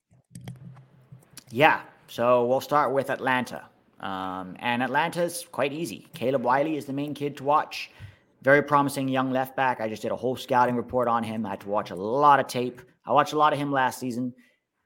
[1.51, 1.81] Yeah.
[2.09, 3.69] So we'll start with Atlanta.
[4.01, 6.09] Um, and Atlanta's quite easy.
[6.15, 7.91] Caleb Wiley is the main kid to watch.
[8.43, 9.81] Very promising young left back.
[9.81, 11.45] I just did a whole scouting report on him.
[11.45, 12.81] I had to watch a lot of tape.
[13.05, 14.33] I watched a lot of him last season.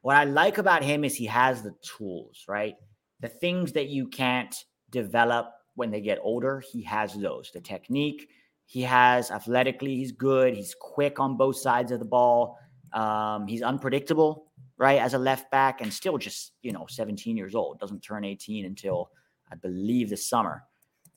[0.01, 2.75] What I like about him is he has the tools, right?
[3.21, 4.55] The things that you can't
[4.91, 7.51] develop when they get older, he has those.
[7.53, 8.29] The technique,
[8.67, 10.55] he has athletically, he's good.
[10.55, 12.59] He's quick on both sides of the ball.
[12.93, 14.47] Um, he's unpredictable,
[14.83, 14.99] right?
[14.99, 18.65] As a left back and still just, you know, 17 years old, doesn't turn 18
[18.65, 19.13] until
[19.51, 20.65] I believe this summer.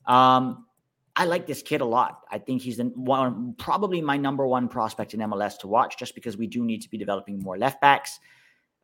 [0.06, 0.66] Um,
[1.16, 2.20] I like this kid a lot.
[2.30, 6.14] I think he's the one, probably my number one prospect in MLS to watch, just
[6.14, 8.20] because we do need to be developing more left backs.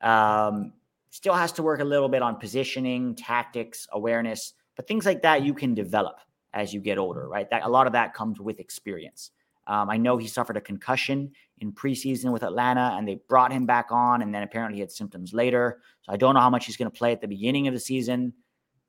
[0.01, 0.73] Um,
[1.11, 5.45] still has to work a little bit on positioning, tactics, awareness, but things like that
[5.45, 6.17] you can develop
[6.55, 7.49] as you get older, right?
[7.51, 9.31] That a lot of that comes with experience.
[9.67, 13.67] Um, I know he suffered a concussion in preseason with Atlanta, and they brought him
[13.67, 15.81] back on, and then apparently he had symptoms later.
[16.03, 17.81] So I don't know how much he's going to play at the beginning of the
[17.81, 18.33] season,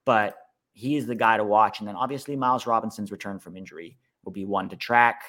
[0.06, 0.36] but
[0.74, 1.80] he is the guy to watch.
[1.80, 5.22] And then obviously Miles Robinson's return from injury will be one to track.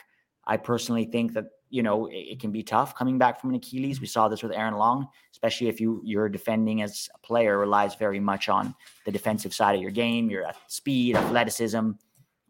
[0.47, 3.57] I personally think that you know it, it, can be tough coming back from an
[3.57, 4.01] Achilles.
[4.01, 7.95] We saw this with Aaron Long, especially if you you're defending as a player relies
[7.95, 8.75] very much on
[9.07, 11.93] the defensive side of your game, your speed, athleticism,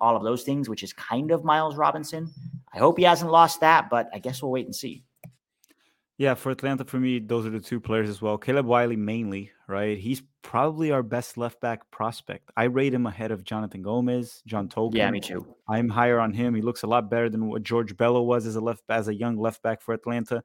[0.05, 2.31] all of those things, which is kind of Miles Robinson.
[2.75, 5.03] I hope he hasn't lost that, but I guess we'll wait and see.
[6.19, 8.37] Yeah, for Atlanta, for me, those are the two players as well.
[8.37, 9.99] Caleb Wiley mainly, right?
[9.99, 12.51] He's probably our best left back prospect.
[12.57, 14.97] I rate him ahead of Jonathan Gomez, John Tolkin.
[14.97, 15.45] Yeah, me too.
[15.67, 16.55] I'm higher on him.
[16.55, 19.14] He looks a lot better than what George Bello was as a left as a
[19.14, 20.43] young left back for Atlanta.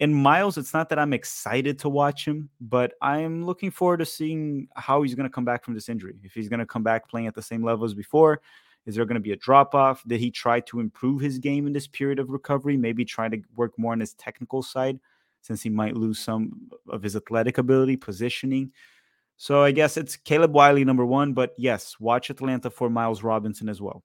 [0.00, 4.06] And Miles, it's not that I'm excited to watch him, but I'm looking forward to
[4.06, 6.16] seeing how he's going to come back from this injury.
[6.22, 8.40] If he's going to come back playing at the same level as before,
[8.88, 10.02] is there going to be a drop off?
[10.06, 12.74] Did he try to improve his game in this period of recovery?
[12.78, 14.98] Maybe try to work more on his technical side
[15.42, 18.72] since he might lose some of his athletic ability, positioning.
[19.36, 23.68] So I guess it's Caleb Wiley number one, but yes, watch Atlanta for Miles Robinson
[23.68, 24.02] as well.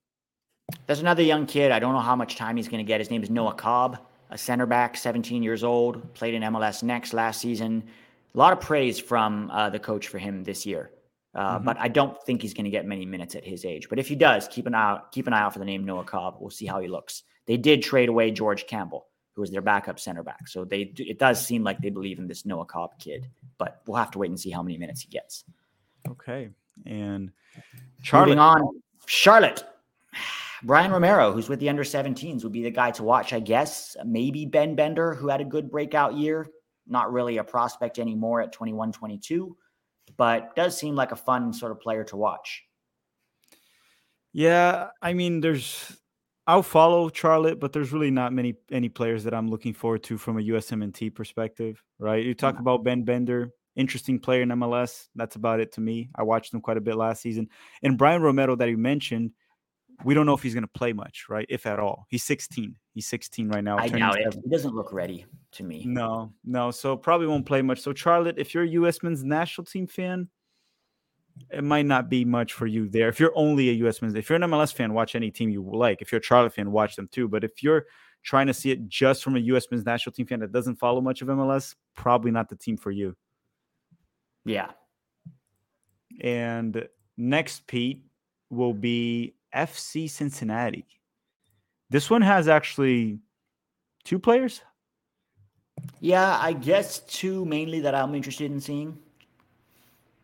[0.86, 1.72] There's another young kid.
[1.72, 3.00] I don't know how much time he's going to get.
[3.00, 4.00] His name is Noah Cobb,
[4.32, 7.86] a center back, 17 years old, played in MLS Next last season.
[8.36, 10.91] A lot of praise from uh, the coach for him this year.
[11.36, 11.65] Uh, mm-hmm.
[11.65, 13.89] But I don't think he's going to get many minutes at his age.
[13.89, 15.84] But if he does, keep an eye out, keep an eye out for the name
[15.84, 16.38] Noah Cobb.
[16.39, 17.24] We'll see how he looks.
[17.46, 20.48] They did trade away George Campbell, who was their backup center back.
[20.48, 23.28] So they it does seem like they believe in this Noah Cobb kid.
[23.58, 25.43] But we'll have to wait and see how many minutes he gets.
[26.08, 26.50] Okay,
[26.86, 27.32] and
[28.04, 28.28] Charlotte.
[28.28, 29.63] Moving on, Charlotte.
[30.63, 33.98] Brian Romero, who's with the under 17s, would be the guy to watch, I guess.
[34.06, 36.48] Maybe Ben Bender, who had a good breakout year.
[36.88, 39.58] Not really a prospect anymore at 21 22
[40.17, 42.63] but does seem like a fun sort of player to watch.
[44.34, 45.95] Yeah, I mean, there's
[46.45, 50.17] I'll follow Charlotte, but there's really not many any players that I'm looking forward to
[50.17, 52.23] from a USMNT perspective, right?
[52.23, 52.62] You talk yeah.
[52.62, 55.08] about Ben Bender, interesting player in MLS.
[55.15, 56.10] That's about it to me.
[56.15, 57.47] I watched him quite a bit last season.
[57.82, 59.32] And Brian Romero that you mentioned,
[60.04, 61.45] we don't know if he's going to play much, right?
[61.49, 62.06] If at all.
[62.10, 62.76] He's 16.
[62.94, 63.78] He's 16 right now.
[63.78, 64.36] I doubt it.
[64.44, 65.84] He doesn't look ready to me.
[65.86, 66.70] No, no.
[66.70, 67.82] So probably won't play much.
[67.82, 69.02] So Charlotte, if you're a U.S.
[69.02, 70.28] men's national team fan,
[71.50, 73.10] it might not be much for you there.
[73.10, 74.02] If you're only a U.S.
[74.02, 76.04] men's, if you're an MLS fan, watch any team you like.
[76.04, 77.28] If you're a Charlotte fan, watch them too.
[77.28, 77.88] But if you're
[78.22, 79.66] trying to see it just from a U.S.
[79.72, 82.92] men's national team fan that doesn't follow much of MLS, probably not the team for
[82.92, 83.16] you.
[84.46, 84.70] Yeah.
[86.22, 88.06] And next, Pete,
[88.52, 90.86] will be FC Cincinnati.
[91.89, 93.19] This one has actually
[94.04, 94.62] two players.
[96.00, 98.98] Yeah, I guess two mainly that I'm interested in seeing.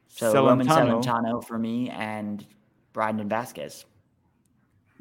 [0.07, 0.47] So Celentano.
[0.47, 2.45] Roman Celentano for me and
[2.93, 3.85] Brandon Vazquez.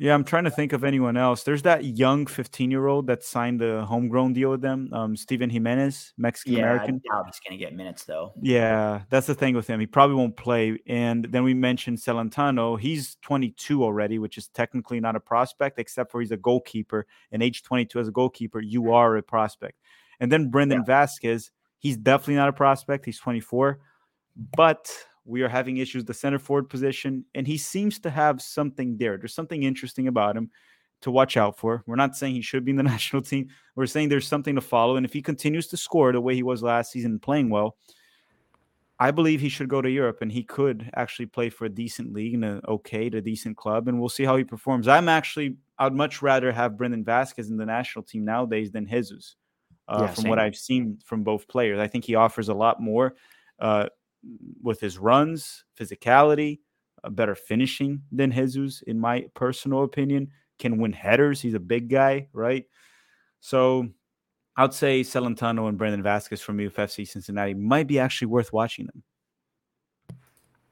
[0.00, 1.42] Yeah, I'm trying to think of anyone else.
[1.42, 5.50] There's that young 15 year old that signed the homegrown deal with them, um, Stiven
[5.50, 7.00] Jimenez, Mexican American.
[7.04, 8.32] Yeah, I doubt he's going to get minutes though.
[8.40, 9.80] Yeah, that's the thing with him.
[9.80, 10.78] He probably won't play.
[10.86, 12.78] And then we mentioned Celentano.
[12.78, 17.04] He's 22 already, which is technically not a prospect, except for he's a goalkeeper.
[17.32, 19.80] And age 22 as a goalkeeper, you are a prospect.
[20.20, 21.06] And then Brendan yeah.
[21.06, 23.04] Vazquez, he's definitely not a prospect.
[23.04, 23.80] He's 24,
[24.56, 24.92] but
[25.28, 29.18] we are having issues the center forward position, and he seems to have something there.
[29.18, 30.50] There's something interesting about him
[31.02, 31.82] to watch out for.
[31.86, 33.48] We're not saying he should be in the national team.
[33.76, 34.96] We're saying there's something to follow.
[34.96, 37.76] And if he continues to score the way he was last season playing well,
[39.00, 42.12] I believe he should go to Europe and he could actually play for a decent
[42.12, 43.86] league and a okay to decent club.
[43.86, 44.88] And we'll see how he performs.
[44.88, 49.36] I'm actually, I'd much rather have Brendan Vazquez in the national team nowadays than Jesus.
[49.86, 50.30] Uh, yeah, from same.
[50.30, 53.14] what I've seen from both players, I think he offers a lot more.
[53.58, 53.86] Uh,
[54.62, 56.60] with his runs, physicality,
[57.04, 60.30] a better finishing than Jesus, in my personal opinion.
[60.58, 61.40] Can win headers.
[61.40, 62.64] He's a big guy, right?
[63.40, 63.88] So
[64.56, 69.04] I'd say Celentano and Brandon Vazquez from UFFC Cincinnati might be actually worth watching them.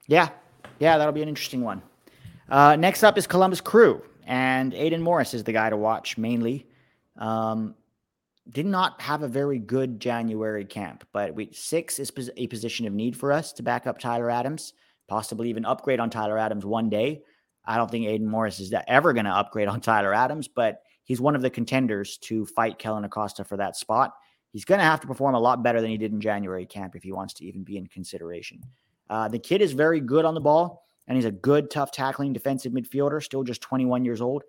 [0.09, 0.31] Yeah,
[0.81, 1.83] yeah, that'll be an interesting one.
[2.49, 6.67] Uh, next up is Columbus Crew, and Aidan Morris is the guy to watch mainly.
[7.17, 7.75] Um,
[8.51, 12.93] did not have a very good January camp, but we, six is a position of
[12.93, 14.73] need for us to back up Tyler Adams,
[15.09, 17.23] possibly even upgrade on Tyler Adams one day.
[17.65, 21.21] I don't think Aidan Morris is ever going to upgrade on Tyler Adams, but he's
[21.21, 24.15] one of the contenders to fight Kellyn Acosta for that spot.
[24.53, 26.95] He's going to have to perform a lot better than he did in January camp
[26.95, 28.61] if he wants to even be in consideration.
[29.11, 32.33] Uh, the kid is very good on the ball, and he's a good, tough tackling
[32.33, 34.45] defensive midfielder, still just 21 years old.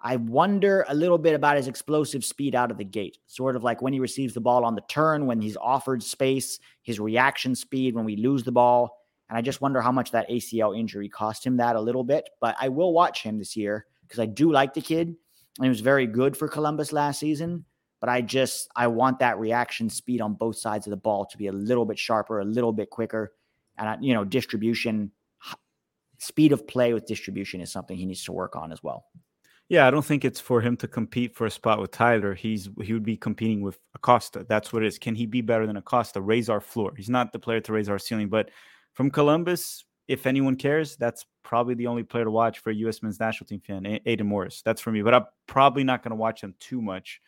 [0.00, 3.64] I wonder a little bit about his explosive speed out of the gate, sort of
[3.64, 7.54] like when he receives the ball on the turn, when he's offered space, his reaction
[7.54, 8.98] speed when we lose the ball.
[9.28, 12.28] And I just wonder how much that ACL injury cost him that a little bit.
[12.40, 15.08] But I will watch him this year because I do like the kid.
[15.08, 17.64] And he was very good for Columbus last season.
[17.98, 21.38] But I just, I want that reaction speed on both sides of the ball to
[21.38, 23.32] be a little bit sharper, a little bit quicker.
[23.78, 25.10] And, you know, distribution
[26.18, 29.06] speed of play with distribution is something he needs to work on as well.
[29.68, 32.34] Yeah, I don't think it's for him to compete for a spot with Tyler.
[32.34, 34.46] He's he would be competing with Acosta.
[34.48, 34.98] That's what it is.
[34.98, 36.20] Can he be better than Acosta?
[36.20, 36.92] Raise our floor.
[36.96, 38.28] He's not the player to raise our ceiling.
[38.28, 38.50] But
[38.92, 43.02] from Columbus, if anyone cares, that's probably the only player to watch for a U.S.
[43.02, 44.62] men's national team fan, Aidan Morris.
[44.62, 45.02] That's for me.
[45.02, 47.20] But I'm probably not going to watch him too much.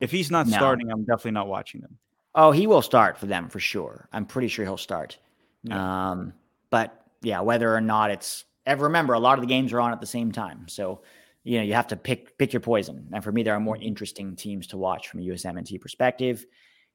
[0.00, 0.56] If he's not no.
[0.56, 1.96] starting, I'm definitely not watching them.
[2.34, 4.08] Oh, he will start for them for sure.
[4.12, 5.18] I'm pretty sure he'll start.
[5.62, 6.10] Yeah.
[6.10, 6.34] Um,
[6.68, 9.92] but yeah, whether or not it's ever remember, a lot of the games are on
[9.92, 10.66] at the same time.
[10.68, 11.00] So
[11.44, 13.08] you know, you have to pick pick your poison.
[13.12, 13.84] And for me, there are more mm-hmm.
[13.84, 16.44] interesting teams to watch from a USMNT perspective.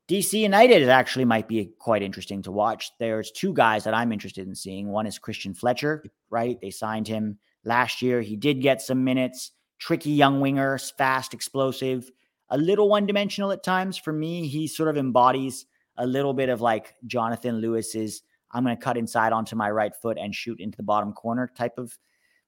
[0.10, 2.92] DC United actually might be quite interesting to watch.
[2.98, 4.88] There's two guys that I'm interested in seeing.
[4.88, 6.60] One is Christian Fletcher, right?
[6.60, 8.22] They signed him last year.
[8.22, 9.52] He did get some minutes.
[9.78, 12.12] Tricky young winger, fast, explosive,
[12.50, 13.98] a little one dimensional at times.
[13.98, 18.76] For me, he sort of embodies a little bit of like Jonathan Lewis's I'm going
[18.76, 21.98] to cut inside onto my right foot and shoot into the bottom corner type of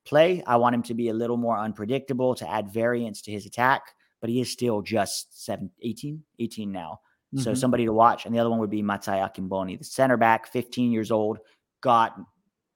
[0.06, 0.44] play.
[0.46, 3.82] I want him to be a little more unpredictable to add variance to his attack,
[4.20, 7.00] but he is still just seven, 18, 18 now.
[7.34, 7.44] Mm-hmm.
[7.44, 8.26] So somebody to watch.
[8.26, 11.40] And the other one would be Matai Akinmboni, the center back, 15 years old,
[11.82, 12.16] got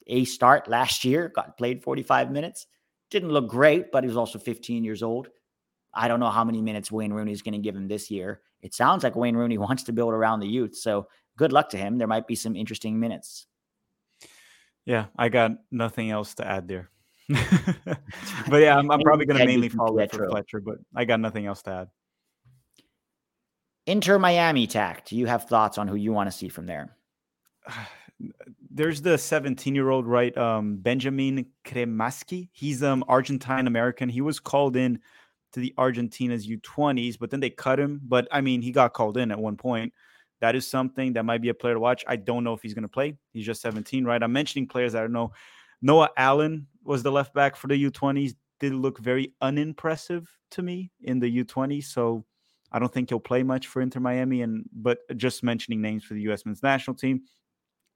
[0.07, 2.67] a start last year, got played 45 minutes.
[3.11, 5.29] Didn't look great, but he was also 15 years old.
[5.93, 8.41] I don't know how many minutes Wayne Rooney is going to give him this year.
[8.61, 10.75] It sounds like Wayne Rooney wants to build around the youth.
[10.75, 11.07] So
[11.37, 11.97] good luck to him.
[11.97, 13.47] There might be some interesting minutes.
[14.85, 16.91] Yeah, I got nothing else to add there.
[18.49, 21.19] but yeah, I'm, I'm probably going to mainly follow it for Fletcher, but I got
[21.19, 21.87] nothing else to add.
[23.87, 25.11] Inter Miami tact.
[25.11, 26.95] You have thoughts on who you want to see from there?
[28.71, 30.35] There's the 17 year old, right?
[30.37, 32.49] Um, Benjamin Cremaschi.
[32.53, 34.09] He's um Argentine American.
[34.09, 34.99] He was called in
[35.53, 38.01] to the Argentina's U20s, but then they cut him.
[38.03, 39.93] But I mean, he got called in at one point.
[40.41, 42.03] That is something that might be a player to watch.
[42.07, 43.17] I don't know if he's going to play.
[43.31, 44.21] He's just 17, right?
[44.21, 45.31] I'm mentioning players I don't know.
[45.81, 48.35] Noah Allen was the left back for the U20s.
[48.59, 51.85] Did look very unimpressive to me in the U20s.
[51.85, 52.23] So
[52.71, 54.41] I don't think he'll play much for Inter Miami.
[54.41, 56.45] And but just mentioning names for the U.S.
[56.45, 57.21] men's national team.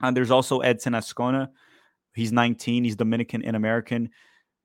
[0.02, 1.50] And there's also Edson Azcona.
[2.14, 2.84] He's 19.
[2.84, 4.10] He's Dominican and American.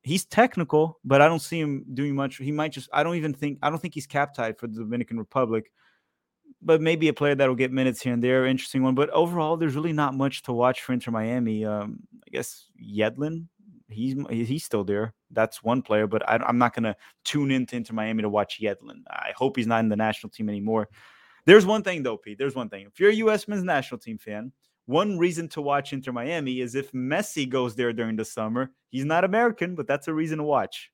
[0.03, 2.37] He's technical, but I don't see him doing much.
[2.37, 2.89] He might just.
[2.93, 3.59] I don't even think.
[3.63, 5.71] I don't think he's cap tied for the Dominican Republic
[6.65, 8.47] but maybe a player that'll get minutes here and there.
[8.47, 8.95] Interesting one.
[8.95, 11.65] But overall, there's really not much to watch for Inter Miami.
[11.65, 13.47] Um, I guess Yedlin,
[13.95, 15.15] he's he's still there.
[15.31, 18.61] That's one player, but I, am not going to tune into Inter Miami to watch
[18.61, 19.03] Yedlin.
[19.09, 20.89] I hope he's not in the national team anymore.
[21.47, 22.39] There's one thing though, Pete.
[22.39, 22.87] There's one thing.
[22.87, 23.49] If you're a U.S.
[23.49, 24.53] men's national team fan,
[24.87, 28.71] one reason to watch Inter Miami is if Messi goes there during the summer.
[28.89, 30.91] He's not American, but that's a reason to watch.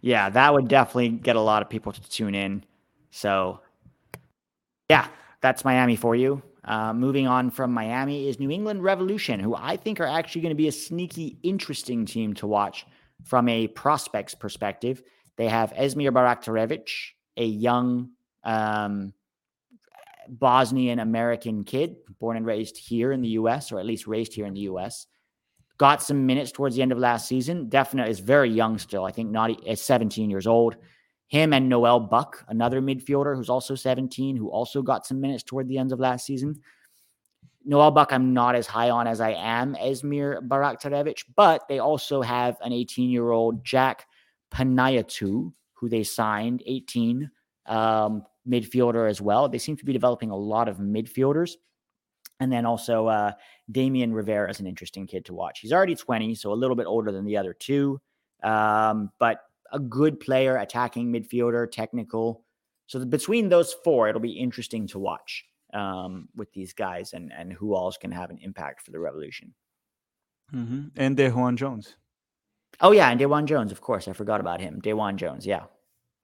[0.00, 2.64] Yeah, that would definitely get a lot of people to tune in.
[3.10, 3.60] So
[4.88, 5.08] yeah,
[5.40, 6.42] that's Miami for you.
[6.64, 10.50] Uh, moving on from Miami is New England Revolution, who I think are actually going
[10.50, 12.86] to be a sneaky, interesting team to watch
[13.24, 15.02] from a prospects perspective.
[15.36, 16.88] They have Esmir Bajraktarevic,
[17.36, 18.10] a young
[18.44, 19.14] um,
[20.28, 24.46] Bosnian American kid, born and raised here in the U.S., or at least raised here
[24.46, 25.06] in the U.S.
[25.78, 27.68] Got some minutes towards the end of last season.
[27.70, 29.04] Definitely is very young still.
[29.04, 30.76] I think not is 17 years old.
[31.30, 35.68] Him and Noel Buck, another midfielder who's also 17, who also got some minutes toward
[35.68, 36.60] the end of last season.
[37.64, 42.20] Noel Buck, I'm not as high on as I am Esmir Bajraktarevic, but they also
[42.20, 44.08] have an 18 year old Jack
[44.52, 47.30] Panayotou, who they signed, 18,
[47.66, 49.48] um, midfielder as well.
[49.48, 51.52] They seem to be developing a lot of midfielders.
[52.40, 53.32] And then also uh,
[53.70, 55.60] Damian Rivera is an interesting kid to watch.
[55.60, 58.00] He's already 20, so a little bit older than the other two.
[58.42, 59.42] Um, but
[59.72, 62.44] a good player, attacking midfielder, technical.
[62.86, 65.44] So between those four, it'll be interesting to watch
[65.74, 69.54] um, with these guys and and who else can have an impact for the Revolution.
[70.54, 70.88] Mm-hmm.
[70.96, 71.96] And DeJuan Jones.
[72.80, 74.08] Oh yeah, and DeJuan Jones, of course.
[74.08, 74.80] I forgot about him.
[74.80, 75.64] DeJuan Jones, yeah,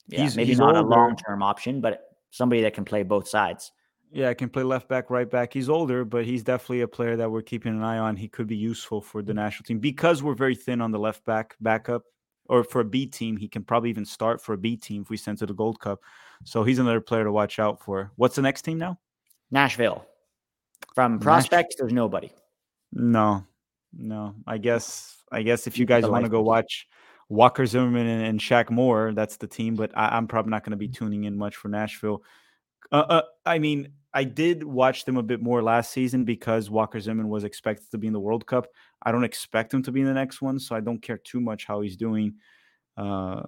[0.08, 0.22] yeah.
[0.22, 0.88] He's, maybe he's not older.
[0.88, 3.72] a long term option, but somebody that can play both sides.
[4.12, 5.52] Yeah, I can play left back, right back.
[5.52, 8.16] He's older, but he's definitely a player that we're keeping an eye on.
[8.16, 11.24] He could be useful for the national team because we're very thin on the left
[11.24, 12.02] back backup
[12.48, 13.36] or for a B team.
[13.36, 15.80] He can probably even start for a B team if we send to the Gold
[15.80, 16.00] Cup.
[16.44, 18.12] So he's another player to watch out for.
[18.16, 18.98] What's the next team now?
[19.50, 20.04] Nashville.
[20.94, 22.30] From prospects, Nash- there's nobody.
[22.92, 23.44] No,
[23.96, 24.34] no.
[24.46, 26.86] I guess I guess if you guys want to go watch
[27.28, 29.74] Walker Zimmerman and, and Shaq Moore, that's the team.
[29.74, 32.22] But I, am probably not going to be tuning in much for Nashville.
[32.92, 36.98] Uh, uh, I mean, I did watch them a bit more last season because Walker
[36.98, 38.66] Zimmerman was expected to be in the World Cup.
[39.02, 41.38] I don't expect him to be in the next one, so I don't care too
[41.38, 42.36] much how he's doing.
[42.96, 43.42] Uh,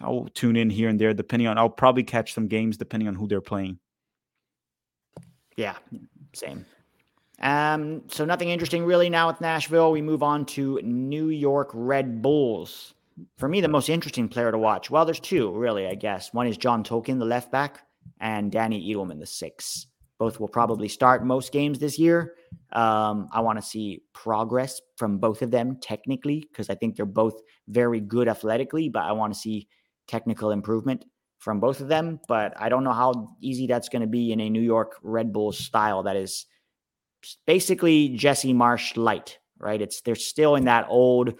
[0.00, 1.58] I'll tune in here and there, depending on.
[1.58, 3.80] I'll probably catch some games depending on who they're playing.
[5.56, 5.74] Yeah,
[6.32, 6.64] same.
[7.40, 9.90] Um, so nothing interesting really now with Nashville.
[9.90, 12.94] We move on to New York Red Bulls.
[13.36, 14.90] For me, the most interesting player to watch.
[14.92, 16.32] Well, there's two really, I guess.
[16.32, 17.80] One is John Tolkin, the left back,
[18.20, 19.86] and Danny Edelman, the six.
[20.18, 22.34] Both will probably start most games this year.
[22.72, 27.06] Um, I want to see progress from both of them technically because I think they're
[27.06, 29.68] both very good athletically, but I want to see
[30.08, 31.04] technical improvement
[31.38, 32.18] from both of them.
[32.26, 35.32] But I don't know how easy that's going to be in a New York Red
[35.32, 36.46] Bull style that is
[37.46, 39.80] basically Jesse Marsch light, right?
[39.80, 41.34] It's they're still in that old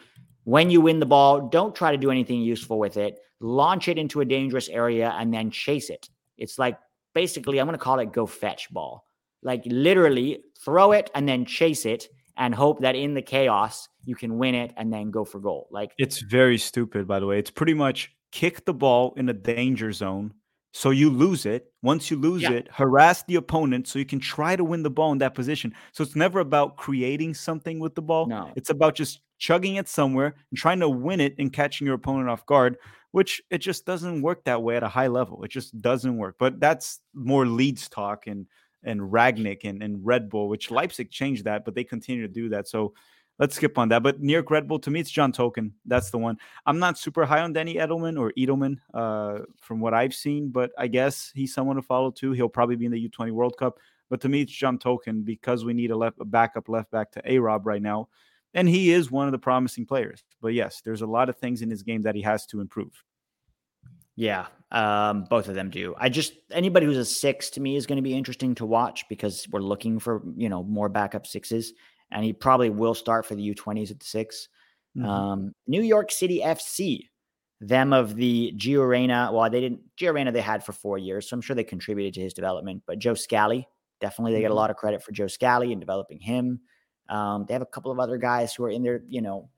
[0.49, 3.19] when you win the ball, don't try to do anything useful with it.
[3.39, 6.09] Launch it into a dangerous area and then chase it.
[6.39, 6.79] It's like
[7.15, 9.05] basically, I'm going to call it go fetch ball.
[9.43, 14.15] Like literally throw it and then chase it and hope that in the chaos you
[14.15, 15.69] can win it and then go for goal.
[15.71, 17.39] Like it's very stupid, by the way.
[17.39, 20.33] It's pretty much kick the ball in a danger zone,
[20.73, 21.73] so you lose it.
[21.83, 22.53] Once you lose yeah.
[22.53, 25.75] it, harass the opponent so you can try to win the ball in that position.
[25.93, 28.27] So it's never about creating something with the ball.
[28.27, 28.51] No.
[28.57, 32.29] It's about just chugging it somewhere and trying to win it and catching your opponent
[32.29, 32.77] off guard,
[33.13, 35.43] which it just doesn't work that way at a high level.
[35.45, 36.37] It just doesn't work.
[36.39, 38.47] But that's more Leeds talk and
[38.85, 42.49] and Rangnick and, and Red Bull, which Leipzig changed that, but they continue to do
[42.51, 42.69] that.
[42.69, 42.95] So
[43.39, 44.03] let's skip on that.
[44.03, 45.73] But New York Red Bull, to me, it's John Tolkin.
[45.85, 46.39] That's the one.
[46.67, 50.71] I'm not super high on Danny Edelman or Edelman uh, from what I've seen, but
[50.79, 52.33] I guess he's someone to follow too.
[52.33, 53.79] He'll probably be in the U20 World Cup.
[54.11, 57.13] But to me, it's John Tolkin because we need a left a backup left back
[57.13, 58.09] to A Rob right now.
[58.55, 60.23] And he is one of the promising players.
[60.41, 62.93] But yes, there's a lot of things in his game that he has to improve.
[64.17, 65.95] Yeah, um, both of them do.
[65.97, 69.05] I just anybody who's a six to me is going to be interesting to watch
[69.09, 71.73] because we're looking for you know more backup sixes
[72.11, 74.49] and he probably will start for the U20s at the 6
[74.97, 75.09] mm-hmm.
[75.09, 77.09] um, New York City FC,
[77.61, 79.31] them of the Gio Reyna.
[79.33, 82.15] Well, they didn't Gio Reyna they had for four years, so I'm sure they contributed
[82.15, 82.83] to his development.
[82.87, 83.67] But Joe Scally,
[84.01, 84.57] definitely they get a mm-hmm.
[84.57, 86.61] lot of credit for Joe Scally and developing him.
[87.09, 89.49] Um, they have a couple of other guys who are in there, you know,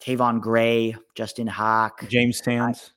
[0.00, 2.92] Tayvon Gray, Justin Haak, James Sands.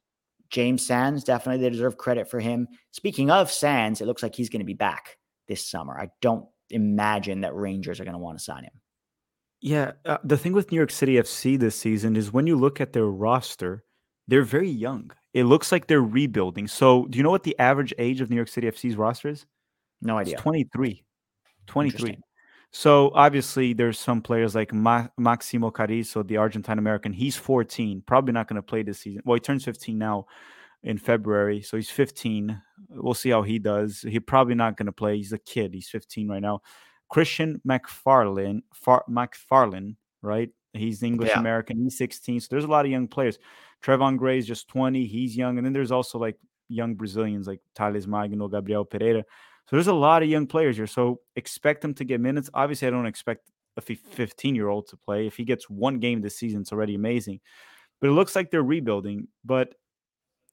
[0.50, 2.68] James Sands, definitely they deserve credit for him.
[2.92, 6.00] Speaking of Sands, it looks like he's going to be back this summer.
[6.00, 8.74] I don't imagine that Rangers are going to want to sign him.
[9.62, 12.80] Yeah, uh, the thing with New York City FC this season is when you look
[12.80, 13.84] at their roster,
[14.28, 15.12] they're very young.
[15.34, 16.68] It looks like they're rebuilding.
[16.68, 19.46] So, do you know what the average age of New York City FC's roster is?
[20.02, 20.36] No idea.
[20.36, 21.04] It's 23.
[21.68, 22.18] 23.
[22.72, 27.14] So, obviously, there's some players like Ma- Maximo Carrizo, the Argentine American.
[27.14, 29.22] He's 14, probably not going to play this season.
[29.26, 30.28] Well, he turns 15 now
[30.84, 31.62] in February.
[31.62, 32.62] So, he's 15.
[32.90, 34.02] We'll see how he does.
[34.08, 35.18] He's probably not going to play.
[35.18, 35.74] He's a kid.
[35.74, 36.62] He's 15 right now.
[37.10, 40.50] Christian McFarlane, Far, McFarlane, right?
[40.74, 41.82] He's English American.
[41.82, 42.42] He's 16.
[42.42, 43.40] So there's a lot of young players.
[43.84, 45.06] Tayvon Gray is just 20.
[45.08, 45.58] He's young.
[45.58, 49.24] And then there's also like young Brazilians like Thales Magno, Gabriel Pereira.
[49.70, 50.88] So there's a lot of young players here.
[50.88, 52.50] So expect them to get minutes.
[52.56, 55.28] Obviously, I don't expect a 15 year old to play.
[55.28, 57.40] If he gets one game this season, it's already amazing.
[58.02, 59.28] But it looks like they're rebuilding.
[59.46, 59.76] But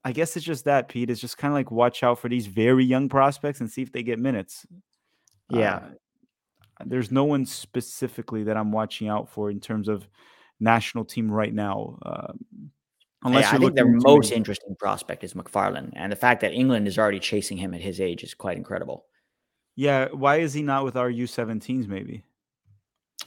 [0.04, 1.08] I guess it's just that, Pete.
[1.08, 3.90] It's just kind of like watch out for these very young prospects and see if
[3.90, 4.66] they get minutes.
[5.48, 5.76] Yeah.
[5.76, 10.06] Uh, there's no one specifically that I'm watching out for in terms of
[10.60, 11.98] national team right now.
[12.04, 12.32] Uh,
[13.26, 16.88] unless yeah, I think the most interesting prospect is McFarlane, and the fact that England
[16.88, 19.06] is already chasing him at his age is quite incredible.
[19.74, 21.86] Yeah, why is he not with our U17s?
[21.86, 22.22] Maybe.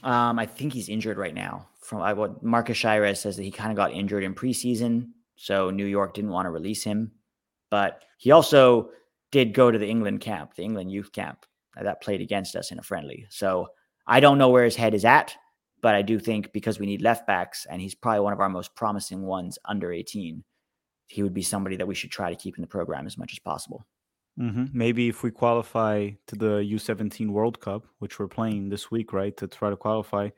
[0.02, 1.68] Um, I think he's injured right now.
[1.80, 5.70] From I, what Marcus Shires says that he kind of got injured in preseason, so
[5.70, 7.12] New York didn't want to release him.
[7.70, 8.90] But he also
[9.30, 11.46] did go to the England camp, the England youth camp,
[11.80, 13.26] that played against us in a friendly.
[13.30, 13.68] So
[14.06, 15.36] I don't know where his head is at,
[15.82, 18.48] but I do think because we need left backs and he's probably one of our
[18.48, 20.44] most promising ones under 18,
[21.08, 23.32] he would be somebody that we should try to keep in the program as much
[23.32, 23.86] as possible.
[24.38, 24.66] Mm-hmm.
[24.72, 29.36] Maybe if we qualify to the U17 World Cup, which we're playing this week, right,
[29.36, 30.30] to try to qualify,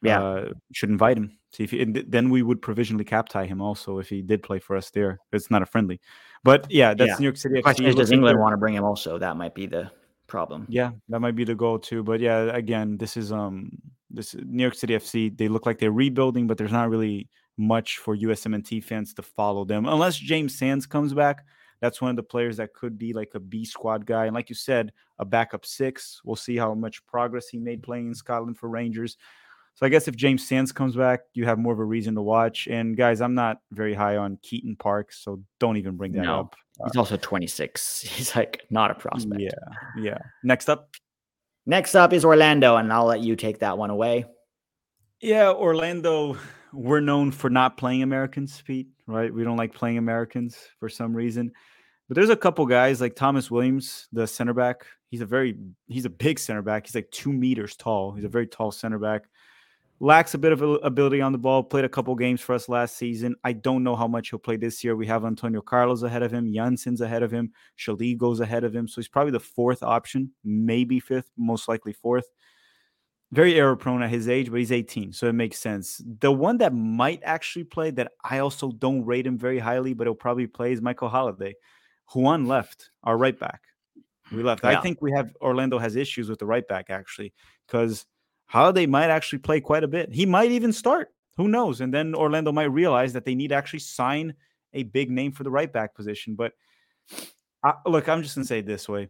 [0.00, 1.38] yeah, uh, should invite him.
[1.52, 4.58] See if he, then we would provisionally cap tie him also if he did play
[4.58, 5.18] for us there.
[5.32, 6.00] It's not a friendly,
[6.42, 7.16] but yeah, that's yeah.
[7.18, 7.60] New York City.
[7.62, 9.18] Question is, does England want to bring him also?
[9.18, 9.90] That might be the
[10.26, 10.66] problem.
[10.68, 12.02] Yeah, that might be the goal too.
[12.02, 13.70] But yeah, again, this is um
[14.12, 15.36] this New York City FC.
[15.36, 19.64] They look like they're rebuilding, but there's not really much for USMNT fans to follow
[19.64, 21.44] them unless James Sands comes back.
[21.80, 24.48] That's one of the players that could be like a B squad guy, and like
[24.48, 26.20] you said, a backup six.
[26.24, 29.16] We'll see how much progress he made playing in Scotland for Rangers.
[29.74, 32.22] So I guess if James Sands comes back, you have more of a reason to
[32.22, 32.68] watch.
[32.68, 36.40] And guys, I'm not very high on Keaton Park, so don't even bring that no,
[36.40, 36.56] up.
[36.84, 38.00] He's also 26.
[38.02, 39.40] He's like not a prospect.
[39.40, 39.50] Yeah,
[39.98, 40.18] yeah.
[40.42, 40.90] Next up.
[41.64, 44.24] Next up is Orlando, and I'll let you take that one away.
[45.20, 46.36] Yeah, Orlando.
[46.72, 48.88] We're known for not playing Americans, Pete.
[49.06, 49.32] Right?
[49.32, 51.52] We don't like playing Americans for some reason.
[52.08, 54.84] But there's a couple guys like Thomas Williams, the center back.
[55.08, 55.56] He's a very
[55.88, 56.86] he's a big center back.
[56.86, 58.12] He's like two meters tall.
[58.12, 59.22] He's a very tall center back.
[60.02, 61.62] Lacks a bit of ability on the ball.
[61.62, 63.36] Played a couple games for us last season.
[63.44, 64.96] I don't know how much he'll play this year.
[64.96, 66.52] We have Antonio Carlos ahead of him.
[66.52, 67.52] Jansson's ahead of him.
[67.78, 68.88] Shalit goes ahead of him.
[68.88, 72.24] So he's probably the fourth option, maybe fifth, most likely fourth.
[73.30, 76.02] Very error prone at his age, but he's 18, so it makes sense.
[76.18, 80.08] The one that might actually play that I also don't rate him very highly, but
[80.08, 81.54] he'll probably play is Michael Halliday.
[82.12, 83.60] Juan left, our right back.
[84.32, 84.64] We left.
[84.64, 84.70] Yeah.
[84.78, 87.32] I think we have Orlando has issues with the right back actually,
[87.68, 88.04] because
[88.52, 90.12] Halliday might actually play quite a bit.
[90.12, 91.08] He might even start.
[91.38, 91.80] Who knows?
[91.80, 94.34] And then Orlando might realize that they need to actually sign
[94.74, 96.34] a big name for the right back position.
[96.34, 96.52] But
[97.64, 99.08] I, look, I'm just gonna say it this way: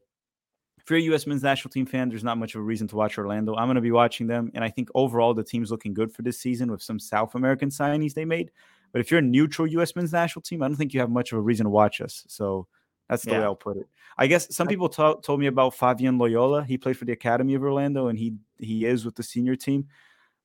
[0.79, 1.27] if you're a U.S.
[1.27, 3.57] men's national team fan, there's not much of a reason to watch Orlando.
[3.57, 6.23] I'm going to be watching them, and I think overall the team's looking good for
[6.23, 8.53] this season with some South American signings they made.
[8.93, 9.97] But if you're a neutral U.S.
[9.97, 12.25] men's national team, I don't think you have much of a reason to watch us.
[12.29, 12.69] So
[13.09, 13.39] that's the yeah.
[13.41, 13.89] way I'll put it.
[14.19, 16.65] I guess some people t- told me about Favian Loyola.
[16.65, 19.89] He played for the Academy of Orlando, and he he is with the senior team,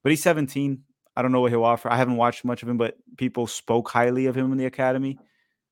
[0.03, 0.83] but he's 17.
[1.15, 1.91] I don't know what he'll offer.
[1.91, 5.17] I haven't watched much of him, but people spoke highly of him in the academy.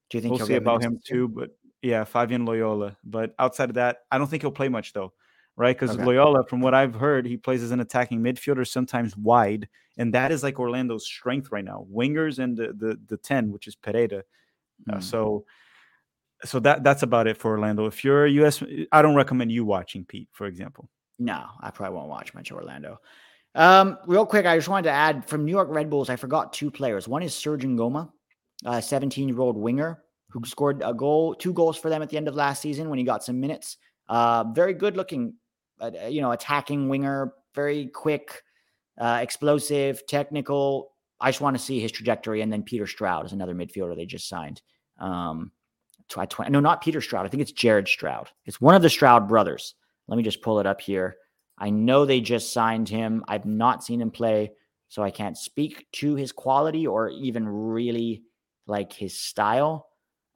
[0.09, 1.27] Do you think we'll see about him too?
[1.27, 2.97] But yeah, Favian Loyola.
[3.03, 5.13] But outside of that, I don't think he'll play much though,
[5.55, 5.75] right?
[5.75, 6.03] Because okay.
[6.03, 9.67] Loyola, from what I've heard, he plays as an attacking midfielder, sometimes wide,
[9.97, 11.85] and that is like Orlando's strength right now.
[11.93, 14.23] Wingers and the the, the ten, which is Pereyra.
[14.89, 14.97] Mm.
[14.97, 15.45] Uh, so
[16.43, 17.85] so that that's about it for Orlando.
[17.85, 20.89] If you're a US, I don't recommend you watching Pete, for example.
[21.19, 22.99] No, I probably won't watch much Orlando.
[23.55, 26.51] Um, real quick, I just wanted to add from New York Red Bulls, I forgot
[26.51, 27.07] two players.
[27.07, 28.09] One is Serge Ngoma,
[28.65, 32.17] a 17 year old winger who scored a goal, two goals for them at the
[32.17, 33.77] end of last season when he got some minutes.
[34.09, 35.33] Uh, very good looking,
[35.79, 38.43] uh, you know, attacking winger, very quick,
[38.99, 40.91] uh, explosive, technical.
[41.21, 42.41] I just want to see his trajectory.
[42.41, 44.61] And then Peter Stroud is another midfielder they just signed.
[44.99, 45.51] Um,
[46.49, 47.25] no, not Peter Stroud.
[47.25, 48.29] I think it's Jared Stroud.
[48.45, 49.75] It's one of the Stroud brothers.
[50.07, 51.17] Let me just pull it up here.
[51.57, 53.23] I know they just signed him.
[53.27, 54.51] I've not seen him play,
[54.89, 58.23] so I can't speak to his quality or even really
[58.67, 59.87] like his style.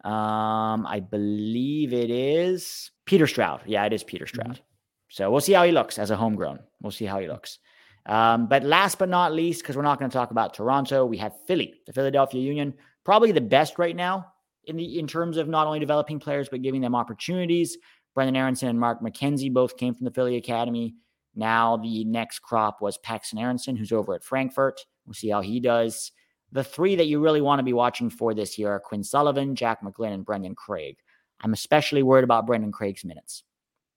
[0.03, 3.61] Um, I believe it is Peter Stroud.
[3.65, 4.36] Yeah, it is Peter mm-hmm.
[4.36, 4.55] Stroud.
[4.55, 4.63] Mm-hmm.
[5.09, 6.59] So we'll see how he looks as a homegrown.
[6.82, 7.59] We'll see how he looks.
[8.05, 11.17] Um, but last but not least, because we're not going to talk about Toronto, we
[11.17, 14.26] have Philly, the Philadelphia Union, probably the best right now
[14.65, 17.78] in the in terms of not only developing players but giving them opportunities.
[18.20, 20.95] Brenden Aaronson and Mark McKenzie both came from the Philly Academy.
[21.36, 24.82] Now the next crop was Paxton Aaronson, who's over at Frankfurt.
[25.05, 26.11] We'll see how he does.
[26.51, 29.55] The three that you really want to be watching for this year are Quinn Sullivan,
[29.55, 30.97] Jack McGlynn, and Brendan Craig.
[31.39, 33.43] I'm especially worried about Brendan Craig's minutes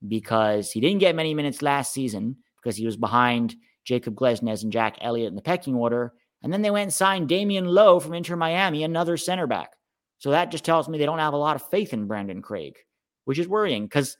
[0.06, 4.70] because he didn't get many minutes last season because he was behind Jacob Glesnes and
[4.70, 6.12] Jack Elliott in the pecking order.
[6.42, 9.70] And then they went and signed Damian Lowe from Inter Miami, another center back.
[10.18, 12.76] So that just tells me they don't have a lot of faith in Brandan Craig,
[13.24, 14.16] which is worrying because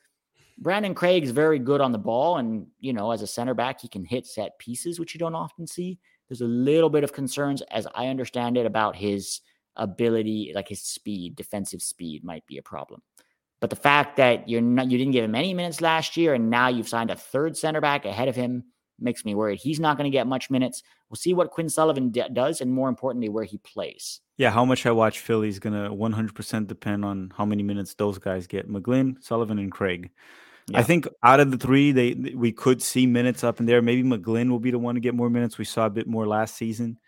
[0.59, 2.37] Brandan Craig is very good on the ball.
[2.37, 5.35] And, you know, as a center back, he can hit set pieces, which you don't
[5.35, 5.99] often see.
[6.29, 9.41] There's a little bit of concerns, as I understand it, about his
[9.77, 13.03] ability, like his speed, defensive speed might be a problem.
[13.61, 16.51] But the fact that you're not, you didn't give him any minutes last year, and
[16.51, 18.65] now you've signed a third center back ahead of him
[18.99, 19.61] makes me worried.
[19.61, 20.83] He's not going to get much minutes.
[21.09, 24.21] We'll see what Quinn Sullivan d- does, and more importantly, where he plays.
[24.43, 27.95] Yeah, how much I watch Philly is going to 100% depend on how many minutes
[27.95, 30.11] those guys get McGlynn, Sullivan, and Craig.
[30.67, 30.81] Yeah.
[30.81, 33.81] I think out of the three, they we could see minutes up in there.
[33.81, 35.59] Maybe McGlynn will be the one to get more minutes.
[35.59, 36.99] We saw a bit more last season.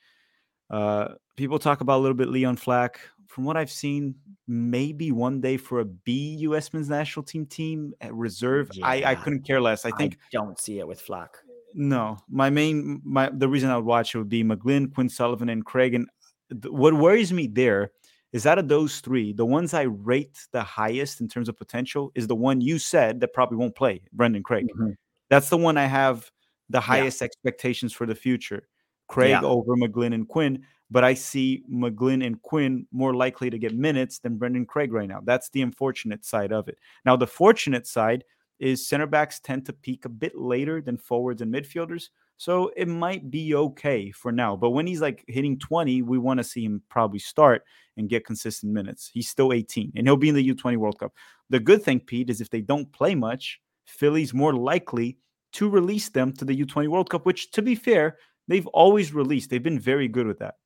[0.70, 3.00] Uh, people talk about a little bit Leon Flach.
[3.26, 4.14] From what I've seen,
[4.46, 6.72] maybe one day for a B U.S.
[6.72, 8.70] men's national team team at reserve.
[8.74, 8.86] Yeah.
[8.86, 9.84] I, I couldn't care less.
[9.84, 11.36] I think I don't see it with Flach.
[11.74, 15.48] No, my main my the reason I would watch it would be McGlynn, Quinn Sullivan,
[15.48, 15.94] and Craig.
[15.94, 16.08] And
[16.50, 17.90] what worries me there
[18.32, 22.10] is out of those three, the ones I rate the highest in terms of potential
[22.14, 24.66] is the one you said that probably won't play, Brendan Craig.
[24.74, 24.90] Mm-hmm.
[25.30, 26.30] That's the one I have
[26.68, 27.26] the highest yeah.
[27.26, 28.68] expectations for the future.
[29.06, 29.42] Craig yeah.
[29.42, 34.18] over McGlynn and Quinn, but I see McGlynn and Quinn more likely to get minutes
[34.18, 35.20] than Brendan Craig right now.
[35.22, 36.78] That's the unfortunate side of it.
[37.04, 38.24] Now, the fortunate side
[38.58, 42.08] is center backs tend to peak a bit later than forwards and midfielders.
[42.36, 44.56] So it might be okay for now.
[44.56, 47.64] But when he's like hitting 20, we want to see him probably start
[47.96, 49.10] and get consistent minutes.
[49.12, 51.12] He's still 18 and he'll be in the U20 World Cup.
[51.50, 55.18] The good thing, Pete, is if they don't play much, Philly's more likely
[55.52, 58.18] to release them to the U20 World Cup, which to be fair,
[58.48, 59.50] they've always released.
[59.50, 60.56] They've been very good with that.